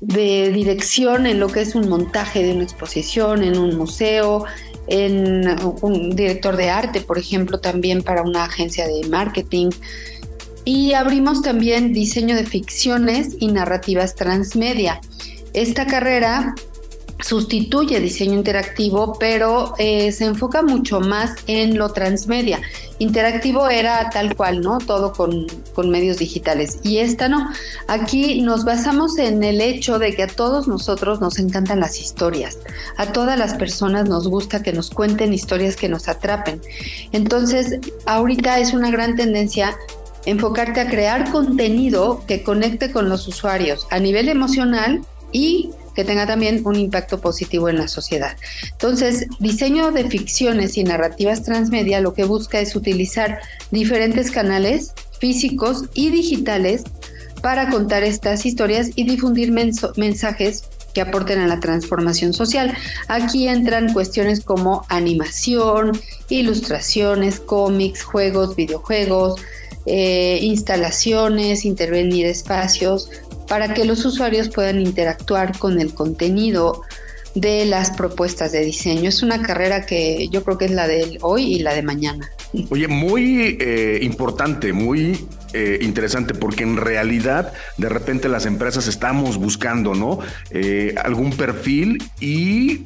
[0.00, 4.44] de dirección en lo que es un montaje de una exposición, en un museo,
[4.86, 5.46] en
[5.82, 9.70] un director de arte, por ejemplo, también para una agencia de marketing.
[10.64, 15.00] Y abrimos también diseño de ficciones y narrativas transmedia.
[15.54, 16.54] Esta carrera
[17.20, 22.60] sustituye diseño interactivo, pero eh, se enfoca mucho más en lo transmedia.
[22.98, 24.78] Interactivo era tal cual, ¿no?
[24.78, 26.78] Todo con, con, medios digitales.
[26.82, 27.50] Y esta no.
[27.86, 32.58] Aquí nos basamos en el hecho de que a todos nosotros nos encantan las historias.
[32.96, 36.60] A todas las personas nos gusta que nos cuenten historias que nos atrapen.
[37.12, 39.76] Entonces, ahorita es una gran tendencia
[40.26, 45.00] enfocarte a crear contenido que conecte con los usuarios a nivel emocional
[45.32, 48.36] y que tenga también un impacto positivo en la sociedad.
[48.70, 53.40] Entonces, diseño de ficciones y narrativas transmedia lo que busca es utilizar
[53.72, 56.84] diferentes canales físicos y digitales
[57.42, 62.72] para contar estas historias y difundir mensajes que aporten a la transformación social.
[63.08, 69.40] Aquí entran cuestiones como animación, ilustraciones, cómics, juegos, videojuegos,
[69.84, 73.10] eh, instalaciones, intervenir espacios,
[73.48, 76.82] para que los usuarios puedan interactuar con el contenido
[77.34, 79.08] de las propuestas de diseño.
[79.08, 82.30] Es una carrera que yo creo que es la de hoy y la de mañana.
[82.70, 89.36] Oye, muy eh, importante, muy eh, interesante, porque en realidad de repente las empresas estamos
[89.36, 90.18] buscando, ¿no?
[90.50, 92.84] Eh, algún perfil y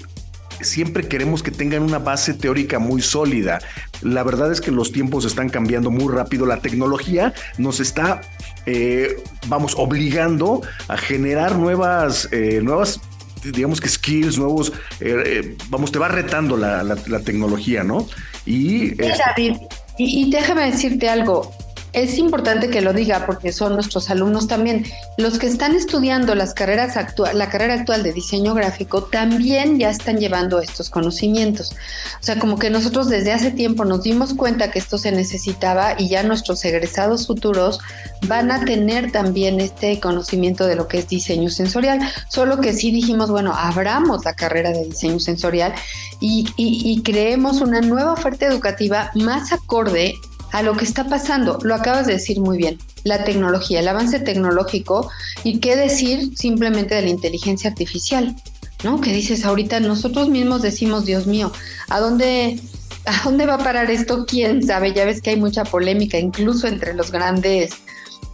[0.64, 3.60] siempre queremos que tengan una base teórica muy sólida.
[4.02, 8.20] La verdad es que los tiempos están cambiando muy rápido, la tecnología nos está,
[8.66, 13.00] eh, vamos, obligando a generar nuevas, eh, nuevas
[13.44, 18.06] digamos que skills, nuevos, eh, vamos, te va retando la, tecnología, ¿no?
[18.46, 19.56] Y, este David,
[19.98, 21.52] y, déjame decirte algo,
[21.92, 24.86] es importante que lo diga porque son nuestros alumnos también.
[25.18, 29.90] Los que están estudiando las carreras actual, la carrera actual de diseño gráfico también ya
[29.90, 31.72] están llevando estos conocimientos.
[32.20, 35.94] O sea, como que nosotros desde hace tiempo nos dimos cuenta que esto se necesitaba
[35.98, 37.78] y ya nuestros egresados futuros
[38.26, 42.00] van a tener también este conocimiento de lo que es diseño sensorial.
[42.28, 45.74] Solo que sí dijimos, bueno, abramos la carrera de diseño sensorial
[46.20, 50.14] y, y creemos una nueva oferta educativa más acorde
[50.52, 51.58] a lo que está pasando.
[51.62, 55.10] Lo acabas de decir muy bien, la tecnología, el avance tecnológico
[55.42, 58.36] y qué decir simplemente de la inteligencia artificial,
[58.84, 59.00] ¿no?
[59.00, 61.52] Que dices ahorita nosotros mismos decimos, Dios mío,
[61.88, 62.60] ¿a dónde
[63.04, 64.26] ¿A dónde va a parar esto?
[64.26, 64.92] ¿Quién sabe?
[64.92, 67.72] Ya ves que hay mucha polémica, incluso entre los grandes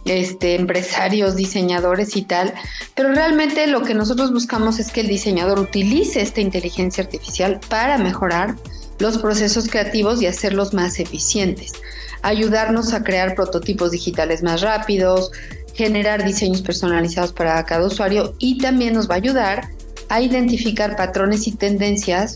[0.05, 2.53] este, empresarios, diseñadores y tal,
[2.93, 7.97] pero realmente lo que nosotros buscamos es que el diseñador utilice esta inteligencia artificial para
[7.97, 8.57] mejorar
[8.99, 11.71] los procesos creativos y hacerlos más eficientes
[12.21, 15.31] ayudarnos a crear prototipos digitales más rápidos,
[15.73, 19.69] generar diseños personalizados para cada usuario y también nos va a ayudar
[20.09, 22.35] a identificar patrones y tendencias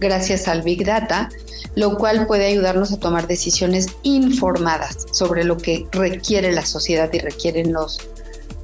[0.00, 1.28] gracias al Big Data,
[1.74, 7.18] lo cual puede ayudarnos a tomar decisiones informadas sobre lo que requiere la sociedad y
[7.18, 8.00] requieren los,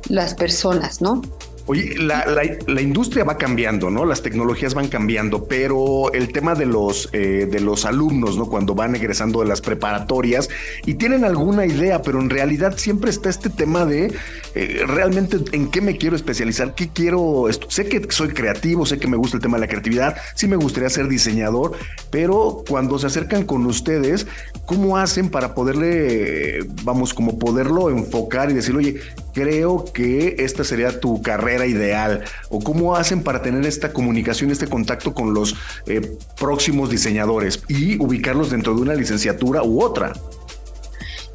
[0.09, 1.23] las personas, ¿no?
[1.67, 4.05] Oye, la, industria va cambiando, ¿no?
[4.05, 8.47] Las tecnologías van cambiando, pero el tema de los, eh, de los alumnos, ¿no?
[8.47, 10.49] Cuando van egresando de las preparatorias
[10.87, 14.13] y tienen alguna idea, pero en realidad siempre está este tema de
[14.55, 17.47] eh, realmente en qué me quiero especializar, qué quiero.
[17.69, 20.57] Sé que soy creativo, sé que me gusta el tema de la creatividad, sí me
[20.57, 21.73] gustaría ser diseñador,
[22.11, 24.27] pero cuando se acercan con ustedes,
[24.67, 29.01] ¿cómo hacen para poderle, vamos, como poderlo enfocar y decir, oye,
[29.35, 31.50] creo que esta sería tu carrera?
[31.55, 32.25] Ideal?
[32.49, 35.55] ¿O cómo hacen para tener esta comunicación, este contacto con los
[35.87, 40.13] eh, próximos diseñadores y ubicarlos dentro de una licenciatura u otra?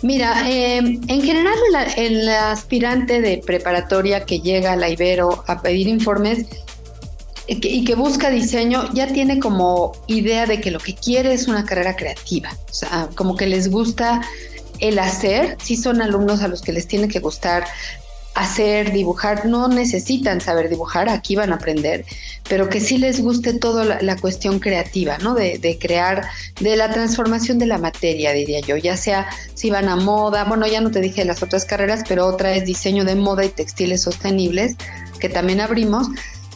[0.02, 1.58] Mira, em, en general
[1.98, 6.46] el, aspirante de preparatoria que llega a la Ibero a pedir informes
[7.48, 11.34] y que, y que, busca diseño ya tiene como idea de que lo que quiere
[11.34, 14.22] es una carrera creativa, o sea, como que les gusta
[14.80, 17.66] el hacer, sí son alumnos a los que les tiene que gustar
[18.36, 22.06] hacer, dibujar, no necesitan saber dibujar, aquí van a aprender,
[22.50, 25.34] pero que sí les guste toda la, cuestión creativa, ¿no?
[25.34, 26.28] De, de, crear,
[26.60, 30.68] de la transformación de la materia, diría yo, ya sea si van a moda, bueno,
[30.68, 34.02] ya no te dije las otras carreras, pero otra es diseño de moda y textiles
[34.02, 34.76] sostenibles,
[35.20, 36.08] que también abrimos,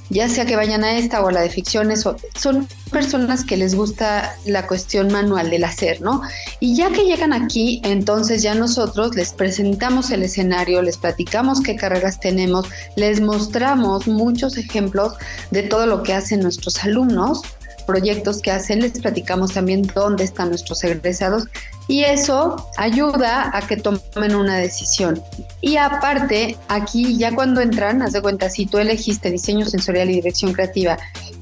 [0.10, 2.04] ya sea que vayan a esta o a la de ficciones,
[2.36, 6.22] son personas que les gusta la cuestión manual del hacer, ¿no?
[6.60, 11.76] Y ya que llegan aquí, entonces ya nosotros les presentamos el escenario, les platicamos qué
[11.76, 15.13] carreras tenemos, les mostramos muchos ejemplos
[15.52, 17.43] de todo lo que hacen nuestros alumnos
[17.89, 21.45] proyectos que hacen, les platicamos también dónde están nuestros egresados
[21.88, 25.19] y eso ayuda a que tomen una decisión.
[25.60, 30.13] Y aparte, aquí ya cuando entran, haz de cuenta, si tú elegiste diseño sensorial y
[30.13, 30.99] dirección creativa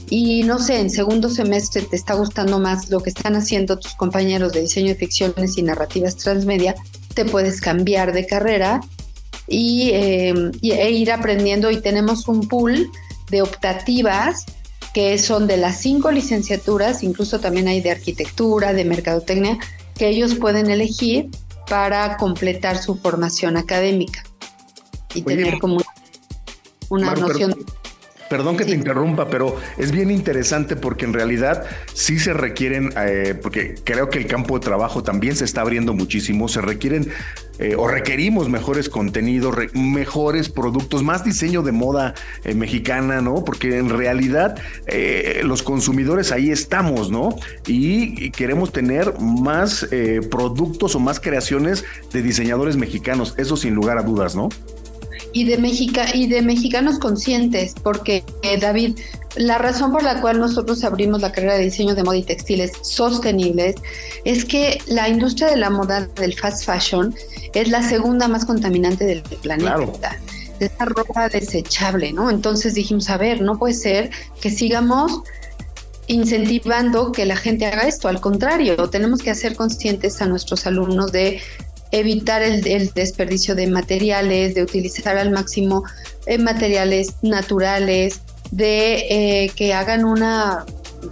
[0.10, 3.94] y no sé, en segundo semestre te está gustando más lo que están haciendo tus
[3.96, 6.76] compañeros de diseño de ficciones y narrativas transmedia,
[7.14, 8.80] te puedes cambiar de carrera
[9.50, 12.90] y, eh, e ir aprendiendo y tenemos un pool
[13.30, 14.46] de optativas
[14.98, 19.60] que son de las cinco licenciaturas, incluso también hay de arquitectura, de mercadotecnia,
[19.96, 21.30] que ellos pueden elegir
[21.70, 24.24] para completar su formación académica
[25.14, 25.84] y tener como
[26.90, 27.64] una noción.
[28.30, 33.36] Perdón que te interrumpa, pero es bien interesante porque en realidad sí se requieren, eh,
[33.42, 37.10] porque creo que el campo de trabajo también se está abriendo muchísimo, se requieren
[37.60, 43.46] eh, o requerimos mejores contenidos, mejores productos, más diseño de moda eh, mexicana, ¿no?
[43.46, 44.58] Porque en realidad
[45.44, 47.30] los consumidores ahí estamos, ¿no?
[47.66, 49.88] Y, queremos tener más
[50.30, 54.50] productos o más creaciones de diseñadores mexicanos, eso sin lugar a dudas, ¿no?
[55.38, 58.98] Y de, Mexica, y de mexicanos conscientes, porque eh, David,
[59.36, 62.72] la razón por la cual nosotros abrimos la carrera de diseño de moda y textiles
[62.82, 63.76] sostenibles
[64.26, 67.14] es que la industria de la moda del fast fashion
[67.54, 70.20] es la segunda más contaminante del planeta.
[70.58, 72.32] De esa ropa desechable, ¿no?
[72.32, 74.10] Entonces dijimos, a ver, no puede ser
[74.42, 75.22] que sigamos
[76.08, 78.08] incentivando que la gente haga esto.
[78.08, 81.42] Al contrario, tenemos que hacer conscientes a nuestros alumnos de
[81.92, 85.84] evitar el, desperdicio de materiales, de utilizar al máximo
[86.26, 88.22] eh, materiales naturales,
[88.52, 90.66] de eh, que hagan una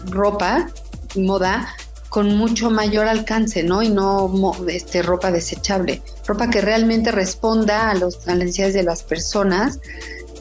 [0.09, 0.69] ropa,
[1.15, 1.67] moda,
[2.09, 3.81] con mucho mayor alcance, ¿no?
[3.81, 4.31] Y no
[4.69, 9.79] este, ropa desechable, ropa que realmente responda a, los, a las necesidades de las personas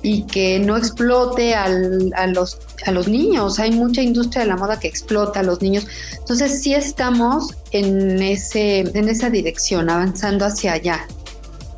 [0.05, 1.67] y que no explote a,
[2.27, 3.59] los, a los niños.
[3.59, 5.87] Hay mucha industria de la moda que explota a los niños.
[6.19, 11.07] Entonces sí estamos en, ese, en esa dirección, avanzando hacia allá,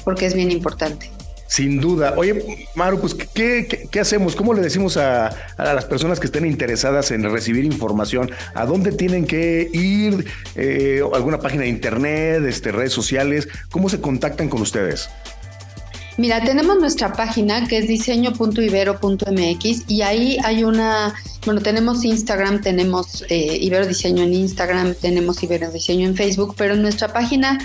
[0.05, 1.09] porque es bien importante.
[1.47, 2.15] Sin duda.
[2.17, 4.35] Oye, Maru, pues, ¿qué, qué, hacemos?
[4.35, 8.33] ¿Cómo le decimos a, a, las personas que estén interesadas en recibir información?
[8.55, 10.27] ¿A dónde tienen que ir?
[10.57, 13.47] Eh, ¿Alguna página de internet, este, redes sociales?
[13.71, 15.09] ¿Cómo se contactan con ustedes?
[16.19, 23.23] Mira, tenemos nuestra página que es diseño.ibero.mx y ahí hay una, bueno, tenemos Instagram, tenemos
[23.29, 27.59] eh, Ibero Diseño en Instagram, tenemos Ibero Diseño en Facebook, pero en nuestra página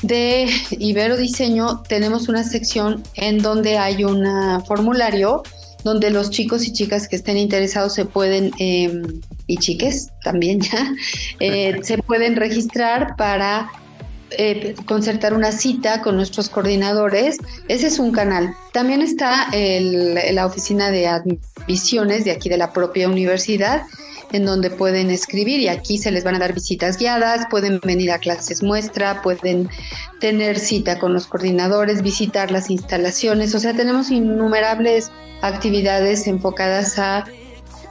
[0.00, 4.24] de Ibero Diseño tenemos una sección en donde hay un
[4.66, 5.42] formulario
[5.82, 10.90] donde los chicos y chicas que estén interesados se pueden, em, y chiques también ya,
[11.38, 13.70] eh, se pueden registrar para
[14.38, 17.38] eh, concertar una cita con nuestros coordinadores.
[17.68, 18.54] Ese es un canal.
[18.72, 23.82] También está la oficina de admisiones de aquí de la propia universidad
[24.32, 28.10] en donde pueden escribir y aquí se les van a dar visitas guiadas, pueden venir
[28.10, 29.68] a clases muestra, pueden
[30.18, 37.26] tener cita con los coordinadores, visitar las instalaciones, o sea, tenemos innumerables actividades enfocadas a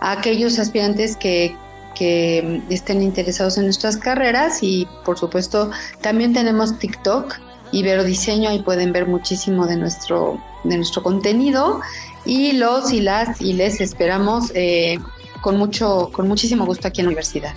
[0.01, 1.55] aquellos aspirantes que
[1.95, 7.35] que estén interesados en nuestras carreras y por supuesto también tenemos TikTok,
[7.71, 11.81] Ibero Diseño, ahí pueden ver muchísimo de nuestro, de nuestro contenido
[12.25, 14.99] y los y las y les esperamos eh,
[15.41, 17.53] con, mucho, con muchísimo gusto aquí en la universidad.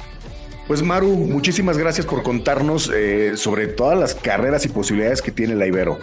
[0.66, 5.54] Pues Maru, muchísimas gracias por contarnos eh, sobre todas las carreras y posibilidades que tiene
[5.54, 5.98] la Ibero.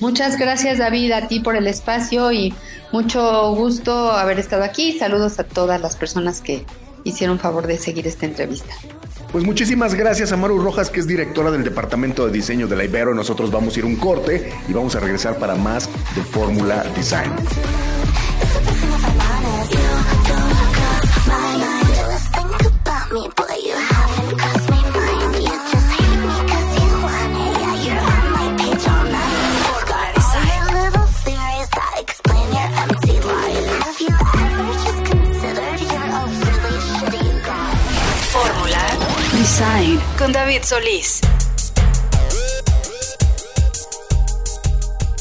[0.00, 2.54] Muchas gracias David, a ti por el espacio y
[2.92, 4.98] mucho gusto haber estado aquí.
[4.98, 6.64] Saludos a todas las personas que
[7.08, 8.74] hicieron favor de seguir esta entrevista.
[9.32, 12.84] Pues muchísimas gracias a Maru Rojas, que es directora del Departamento de Diseño de la
[12.84, 13.14] Ibero.
[13.14, 17.30] Nosotros vamos a ir un corte y vamos a regresar para más de Fórmula Design.
[40.18, 41.20] Con David Solís.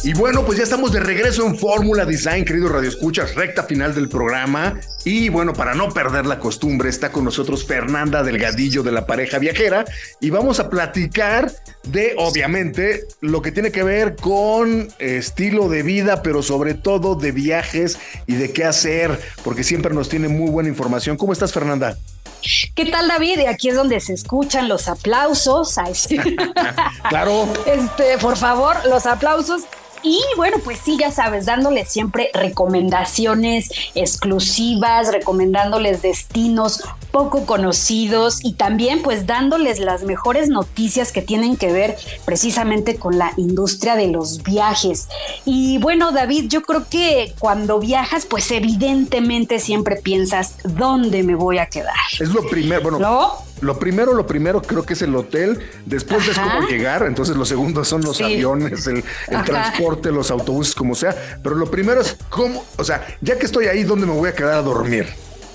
[0.03, 4.07] Y bueno, pues ya estamos de regreso en Fórmula Design, queridos radioescuchas, recta final del
[4.09, 4.79] programa.
[5.03, 9.37] Y bueno, para no perder la costumbre, está con nosotros Fernanda Delgadillo de la pareja
[9.37, 9.85] viajera
[10.21, 11.51] y vamos a platicar
[11.83, 17.31] de, obviamente, lo que tiene que ver con estilo de vida, pero sobre todo de
[17.31, 21.17] viajes y de qué hacer, porque siempre nos tiene muy buena información.
[21.17, 21.97] ¿Cómo estás, Fernanda?
[22.75, 23.39] ¿Qué tal, David?
[23.39, 25.75] Y aquí es donde se escuchan los aplausos.
[27.09, 27.47] claro.
[27.65, 29.63] Este, por favor, los aplausos.
[30.07, 36.81] Y bueno, pues sí, ya sabes, dándoles siempre recomendaciones exclusivas, recomendándoles destinos
[37.11, 43.17] poco conocidos y también pues dándoles las mejores noticias que tienen que ver precisamente con
[43.17, 45.09] la industria de los viajes.
[45.43, 51.57] Y bueno, David, yo creo que cuando viajas, pues evidentemente siempre piensas, ¿dónde me voy
[51.57, 51.95] a quedar?
[52.17, 53.46] Es lo primero, bueno, ¿No?
[53.61, 57.45] Lo primero, lo primero creo que es el hotel, después es cómo llegar, entonces lo
[57.45, 59.03] segundo son los aviones, el,
[59.45, 63.65] transporte, los autobuses, como sea, pero lo primero es cómo, o sea, ya que estoy
[63.65, 65.07] ahí, ¿dónde me voy a quedar a dormir?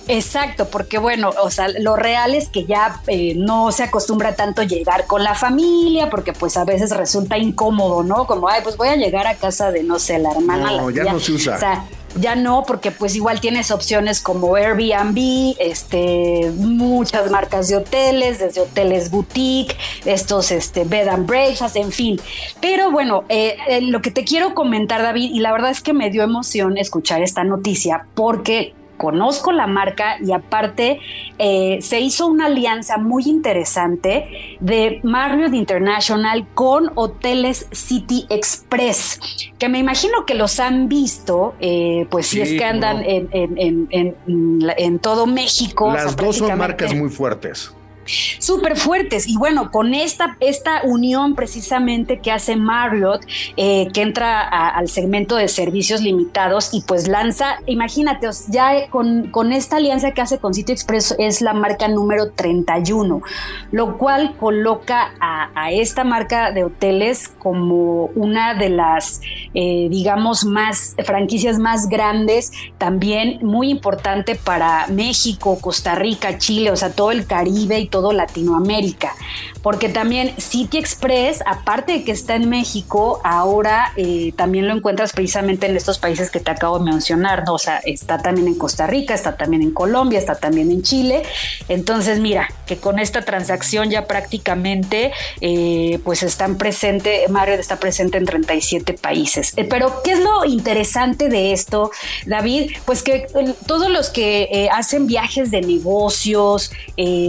[0.09, 4.63] Exacto, porque bueno, o sea, lo real es que ya eh, no se acostumbra tanto
[4.63, 8.27] llegar con la familia, porque pues a veces resulta incómodo, ¿no?
[8.27, 10.73] Como, ay, pues voy a llegar a casa de, no sé, la hermana.
[10.77, 11.57] No, ya no se usa.
[11.57, 11.85] O sea,
[12.17, 18.61] ya no, porque pues igual tienes opciones como Airbnb, este, muchas marcas de hoteles, desde
[18.61, 22.21] hoteles boutique, estos este, bed and breakfast, en fin.
[22.61, 25.93] Pero bueno, eh, eh, lo que te quiero comentar, David, y la verdad es que
[25.93, 31.01] me dio emoción escuchar esta noticia, porque conozco la marca y aparte
[31.39, 39.19] eh, se hizo una alianza muy interesante de Marriott International con Hoteles City Express,
[39.59, 45.27] que me imagino que los han visto, eh, pues si es que andan en, todo
[45.27, 45.93] México.
[45.93, 47.75] Las dos son marcas muy fuertes
[48.05, 49.27] súper fuertes.
[49.29, 53.25] Y bueno, con esta, esta unión precisamente que hace Marriott,
[53.57, 59.53] eh, que entra al segmento de servicios limitados y pues lanza, imagínate, ya con, con
[59.53, 63.23] esta alianza que hace con Sitio Express es la marca número 31,
[63.71, 69.21] lo cual coloca a, esta marca de hoteles como una de las,
[69.55, 76.77] eh, digamos, más franquicias más grandes, también muy importante para México, Costa Rica, Chile, o
[76.77, 79.15] sea, todo el Caribe y todo Latinoamérica,
[79.63, 85.13] porque también City Express, aparte de que está en México, ahora eh, también lo encuentras
[85.13, 87.55] precisamente en estos países que te acabo de mencionar, ¿no?
[87.55, 91.23] o sea, está también en Costa Rica, está también en Colombia, está también en Chile,
[91.69, 98.17] entonces mira, que con esta transacción ya prácticamente eh, pues están presente, Mario está presente
[98.17, 99.53] en 37 países.
[99.57, 101.91] Eh, pero, ¿qué es lo interesante de esto,
[102.25, 102.73] David?
[102.87, 103.27] Pues que
[103.67, 106.73] todos los que hacen viajes de negocios,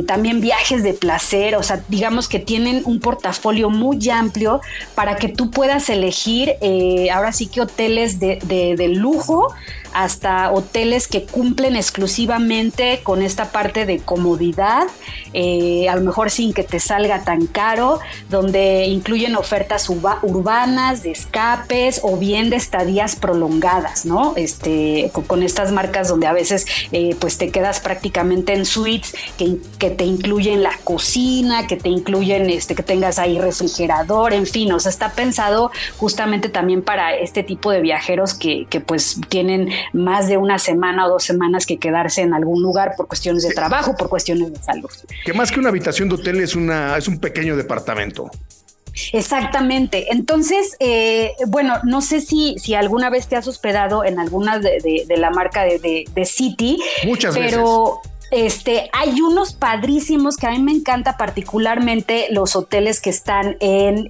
[0.08, 4.62] también viajes viajes de placer, o sea, digamos que tienen un portafolio muy amplio
[4.94, 9.54] para que tú puedas elegir eh, ahora sí que hoteles de, de, de lujo
[9.94, 14.88] hasta hoteles que cumplen exclusivamente con esta parte de comodidad,
[15.34, 21.12] eh, a lo mejor sin que te salga tan caro, donde incluyen ofertas urbanas, de
[21.12, 24.34] escapes o bien de estadías prolongadas, ¿no?
[24.36, 29.58] Este, con, estas marcas donde a veces eh, pues te quedas prácticamente en suites que,
[29.78, 34.72] que, te incluyen la cocina, que te incluyen este, que tengas ahí refrigerador, en fin,
[34.72, 39.70] o sea, está pensado justamente también para este tipo de viajeros que, que pues tienen
[39.92, 43.54] más de una semana o dos semanas que quedarse en algún lugar por cuestiones de
[43.54, 44.90] trabajo, por cuestiones de salud.
[45.26, 48.30] Que más que una habitación de hotel es, una, es un pequeño departamento.
[49.12, 50.08] Exactamente.
[50.12, 55.06] Entonces, eh, bueno, no sé si, si alguna vez te has hospedado en algunas de,
[55.18, 56.80] la marca de, de, City.
[57.06, 58.02] Muchas pero,
[58.34, 64.10] este, hay unos padrísimos que a mí me encanta particularmente los hoteles que están en,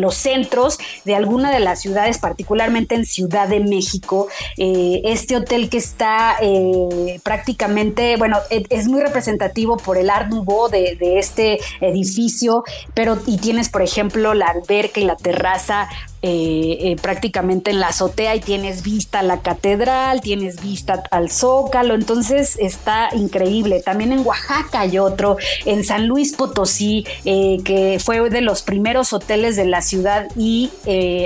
[0.00, 4.28] los centros de alguna de las ciudades, particularmente en Ciudad de México.
[4.58, 10.30] Eh, este hotel que está eh, prácticamente, bueno, e, es, muy representativo por el Art
[10.70, 12.64] de, de este edificio,
[12.94, 15.88] pero y tienes, por ejemplo, la alberca y la terraza
[16.24, 21.32] eh, eh, prácticamente en la azotea y tienes vista a la catedral, tienes vista al
[21.32, 23.82] zócalo, entonces está increíble.
[23.82, 29.12] También en Oaxaca hay otro, en San Luis Potosí, eh, que fue de los primeros
[29.12, 30.70] hoteles de la ciudad y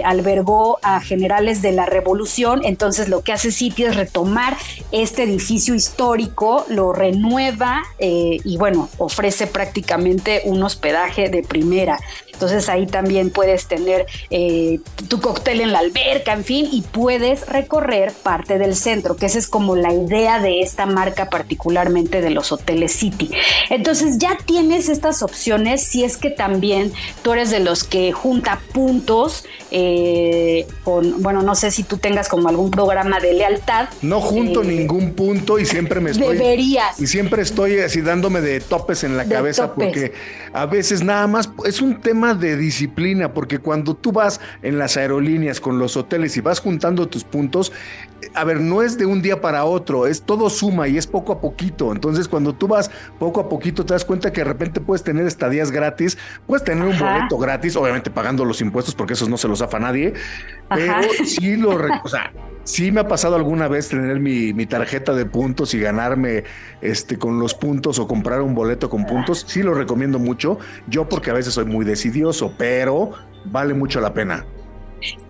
[0.02, 4.56] albergó a generales de la revolución, entonces lo que hace City es retomar
[4.92, 11.98] este edificio histórico, lo renueva y bueno, ofrece prácticamente un hospedaje de primera.
[12.36, 14.78] Entonces ahí también puedes tener eh,
[15.08, 19.38] tu cóctel en la alberca, en fin, y puedes recorrer parte del centro, que esa
[19.38, 23.30] es como la idea de esta marca, particularmente de los hoteles City.
[23.70, 28.60] Entonces ya tienes estas opciones si es que también tú eres de los que junta
[28.74, 33.88] puntos eh, con, bueno, no sé si tú tengas como algún programa de lealtad.
[34.02, 36.36] No junto Eh, ningún punto y siempre me estoy.
[36.36, 37.00] Deberías.
[37.00, 39.86] Y siempre estoy así dándome de topes en la De cabeza topes.
[39.86, 40.12] porque
[40.52, 44.96] a veces nada más es un tema de disciplina, porque cuando tú vas en las
[44.96, 47.72] aerolíneas con los hoteles y vas juntando tus puntos,
[48.34, 51.32] a ver, no es de un día para otro, es todo suma y es poco
[51.32, 51.92] a poquito.
[51.92, 55.26] Entonces, cuando tú vas poco a poquito, te das cuenta que de repente puedes tener
[55.26, 59.48] estadías gratis, puedes tener un boleto gratis, obviamente pagando los impuestos, porque esos no se
[59.48, 60.14] los zafa nadie,
[60.68, 61.02] pero Ajá.
[61.24, 61.70] sí lo,
[62.02, 62.32] o sea,
[62.66, 66.44] sí me ha pasado alguna vez tener mi, mi tarjeta de puntos y ganarme
[66.82, 69.44] este con los puntos o comprar un boleto con puntos.
[69.48, 70.58] Sí lo recomiendo mucho.
[70.88, 73.12] Yo porque a veces soy muy decidioso, pero
[73.46, 74.44] vale mucho la pena.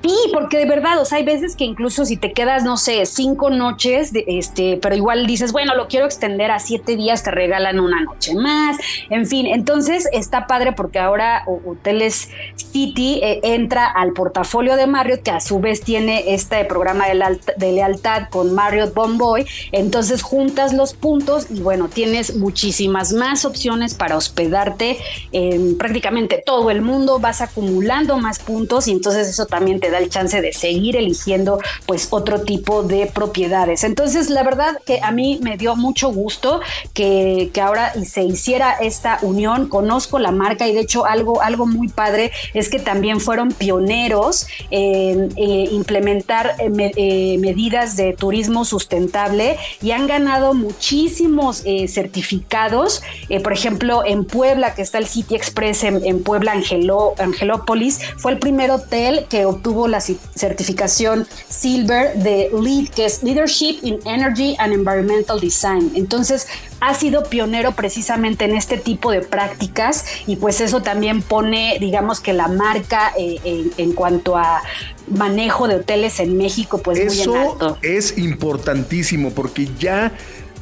[0.02, 3.04] Sí, porque de verdad, o sea, hay veces que incluso si te quedas, no sé,
[3.06, 7.30] cinco noches, de- este, pero igual dices, bueno, lo quiero extender a siete días, te
[7.32, 8.76] regalan una noche más,
[9.10, 15.22] en fin, entonces está padre porque ahora Hoteles City eh, entra al portafolio de Marriott,
[15.22, 20.94] que a su vez tiene este programa de lealtad con Marriott Bomboy, entonces juntas los
[20.94, 24.98] puntos y bueno, tienes muchísimas más opciones para hospedarte
[25.32, 29.98] en prácticamente todo el mundo, vas acumulando más puntos y entonces eso también te da
[29.98, 33.84] el chance de seguir eligiendo pues otro tipo de propiedades.
[33.84, 36.60] Entonces la verdad que a mí me dio mucho gusto
[36.94, 41.66] que, que ahora se hiciera esta unión, conozco la marca y de hecho algo, algo
[41.66, 48.64] muy padre es que también fueron pioneros en eh, implementar eh, eh, medidas de turismo
[48.64, 53.02] sustentable y han ganado muchísimos certificados.
[53.42, 58.38] Por ejemplo, en Puebla, que está el City Express en, en Puebla, Angelópolis, fue el
[58.38, 64.56] primer hotel que obtuvo la ci- certificación Silver de LEED, que es Leadership in Energy
[64.58, 65.92] and Environmental Design.
[65.94, 66.46] Entonces,
[66.80, 72.20] ha sido pionero precisamente en este tipo de prácticas y pues eso también pone, digamos
[72.20, 74.62] que la marca eh, en, en cuanto a
[75.08, 77.78] manejo de hoteles en México, pues muy en Eso alto.
[77.82, 80.12] es importantísimo porque ya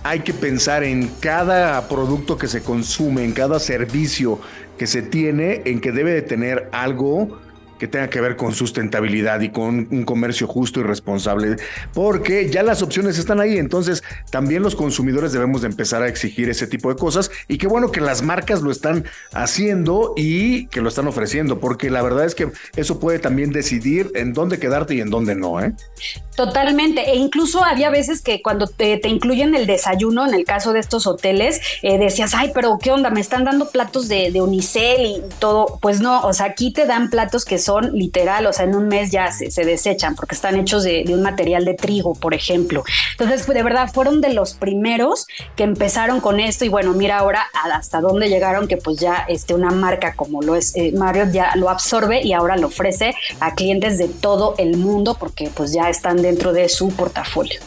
[0.03, 4.39] hay que pensar en cada producto que se consume, en cada servicio
[4.79, 7.39] que se tiene, en que debe de tener algo
[7.85, 11.57] que tenga que ver con sustentabilidad y con un comercio justo y responsable,
[11.93, 16.49] porque ya las opciones están ahí, entonces también los consumidores debemos de empezar a exigir
[16.49, 19.05] ese tipo de cosas y qué bueno que las marcas lo están
[19.35, 24.11] haciendo y que lo están ofreciendo, porque la verdad es que eso puede también decidir
[24.15, 25.75] en dónde quedarte y en dónde no, ¿eh?
[26.37, 30.73] Totalmente, e incluso había veces que cuando te, te incluyen el desayuno, en el caso
[30.73, 33.11] de estos hoteles, eh, decías, ay, pero ¿qué onda?
[33.11, 35.79] Me están dando platos de, de unicel y todo.
[35.83, 38.89] Pues no, o sea, aquí te dan platos que son literal, o sea, en un
[38.89, 42.85] mes ya se, se desechan porque están hechos de, un material de trigo, por ejemplo.
[43.13, 47.47] Entonces, de verdad, fueron de los primeros que empezaron con esto y bueno, mira ahora
[47.73, 51.53] hasta dónde llegaron, que pues ya este, una marca como lo es eh, Marriott ya
[51.57, 55.89] lo absorbe y ahora lo ofrece a clientes de todo el mundo porque pues ya
[55.89, 57.61] están dentro de su portafolio.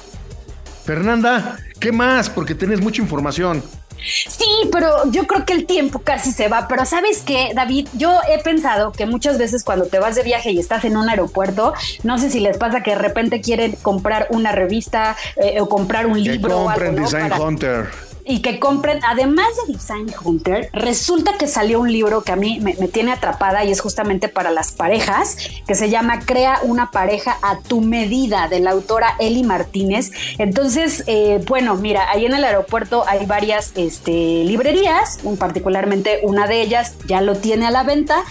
[0.87, 2.29] Fernanda, ¿qué más?
[2.29, 3.61] Porque tienes mucha información.
[3.99, 6.67] Sí, pero yo creo que el tiempo casi se va.
[6.69, 10.51] Pero sabes qué, David, yo he pensado que muchas veces cuando te vas de viaje
[10.51, 11.73] y estás en un aeropuerto,
[12.03, 16.05] no sé si les pasa que de repente quieren comprar una revista eh, o comprar
[16.07, 17.01] un Que libro o algo, ¿no?
[17.01, 18.06] Design Para- Hunter.
[18.27, 22.59] Y que compren, además de Design Hunter, resulta que salió un libro que a mí
[22.61, 27.37] me, tiene atrapada y es justamente para las parejas, que se llama Crea una pareja
[27.41, 30.11] a tu medida, de la autora Eli Martínez.
[30.37, 34.11] Entonces, eh, bueno, mira, ahí en el aeropuerto hay varias este,
[34.43, 38.23] librerías, particularmente una de ellas ya lo tiene a la venta.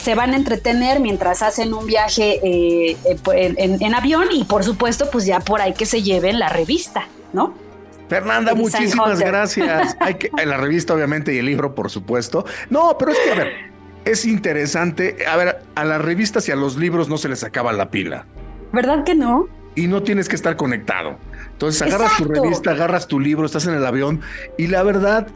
[0.00, 4.44] Se van a entretener mientras hacen un viaje eh, eh, en- en- en avión y
[4.44, 7.54] por supuesto, pues ya por ahí que se lleven la revista, ¿no?
[8.08, 9.96] Fernanda, muchísimas gracias.
[10.00, 12.44] Hay que, la revista, obviamente, y el libro, por supuesto.
[12.70, 13.52] No, pero es que, a ver,
[14.04, 15.16] es interesante.
[15.26, 18.26] A ver, a las revistas y a los libros no se les acaba la pila.
[18.72, 19.48] ¿Verdad que no?
[19.78, 21.18] y no tienes que estar conectado.
[21.52, 24.20] Entonces agarras tu revista, agarras tu libro, estás en el avión
[24.56, 25.28] y la verdad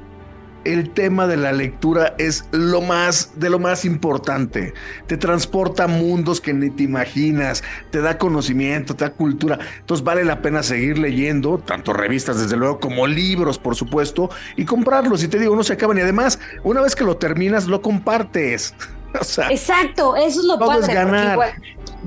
[0.64, 4.74] el tema de la lectura es lo más de lo más importante.
[5.06, 9.58] Te transporta a mundos que ni te imaginas, te da conocimiento, te da cultura.
[9.80, 14.64] Entonces vale la pena seguir leyendo, tanto revistas desde luego como libros, por supuesto, y
[14.64, 15.22] comprarlos.
[15.22, 18.74] Y te digo, no se acaban y además, una vez que lo terminas lo compartes.
[19.20, 20.94] O sea, Exacto, eso es lo Todo padre.
[20.94, 21.32] ganar.
[21.34, 21.52] igual-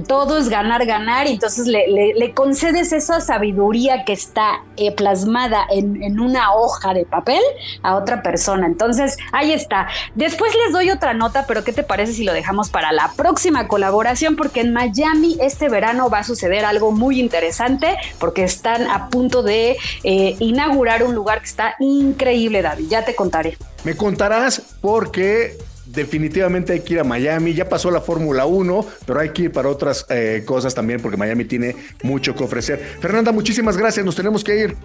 [0.07, 6.03] todo es ganar, ganar, y entonces le, concedes esa sabiduría que está eh, plasmada en,
[6.03, 7.41] en, una hoja de papel
[7.81, 8.65] a otra persona.
[8.65, 9.87] Entonces, ahí está.
[10.15, 13.67] Después les doy otra nota, pero ¿qué te parece si lo dejamos para la próxima
[13.67, 14.35] colaboración?
[14.35, 19.43] Porque en Miami este verano va a suceder algo muy interesante, porque están a punto
[19.43, 22.87] de eh, inaugurar un lugar que está increíble, David.
[22.89, 23.57] Ya te contaré.
[23.83, 25.57] Me contarás porque
[25.95, 27.53] definitivamente hay que ir a Miami.
[27.53, 31.17] Ya pasó la Fórmula 1, pero hay que ir para otras eh, cosas también porque
[31.17, 32.79] Miami tiene mucho que ofrecer.
[32.99, 34.05] Fernanda, muchísimas gracias.
[34.05, 34.77] Nos tenemos que ir.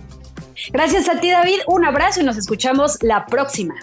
[0.72, 1.60] Gracias a ti, David.
[1.66, 3.74] Un abrazo y nos escuchamos la próxima.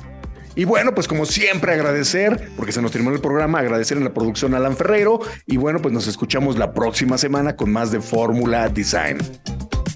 [0.55, 4.13] Y bueno, pues como siempre agradecer, porque se nos terminó el programa, agradecer en la
[4.13, 5.19] producción a Alan Ferrero.
[5.45, 9.19] Y bueno, pues nos escuchamos la próxima semana con más de Fórmula Design.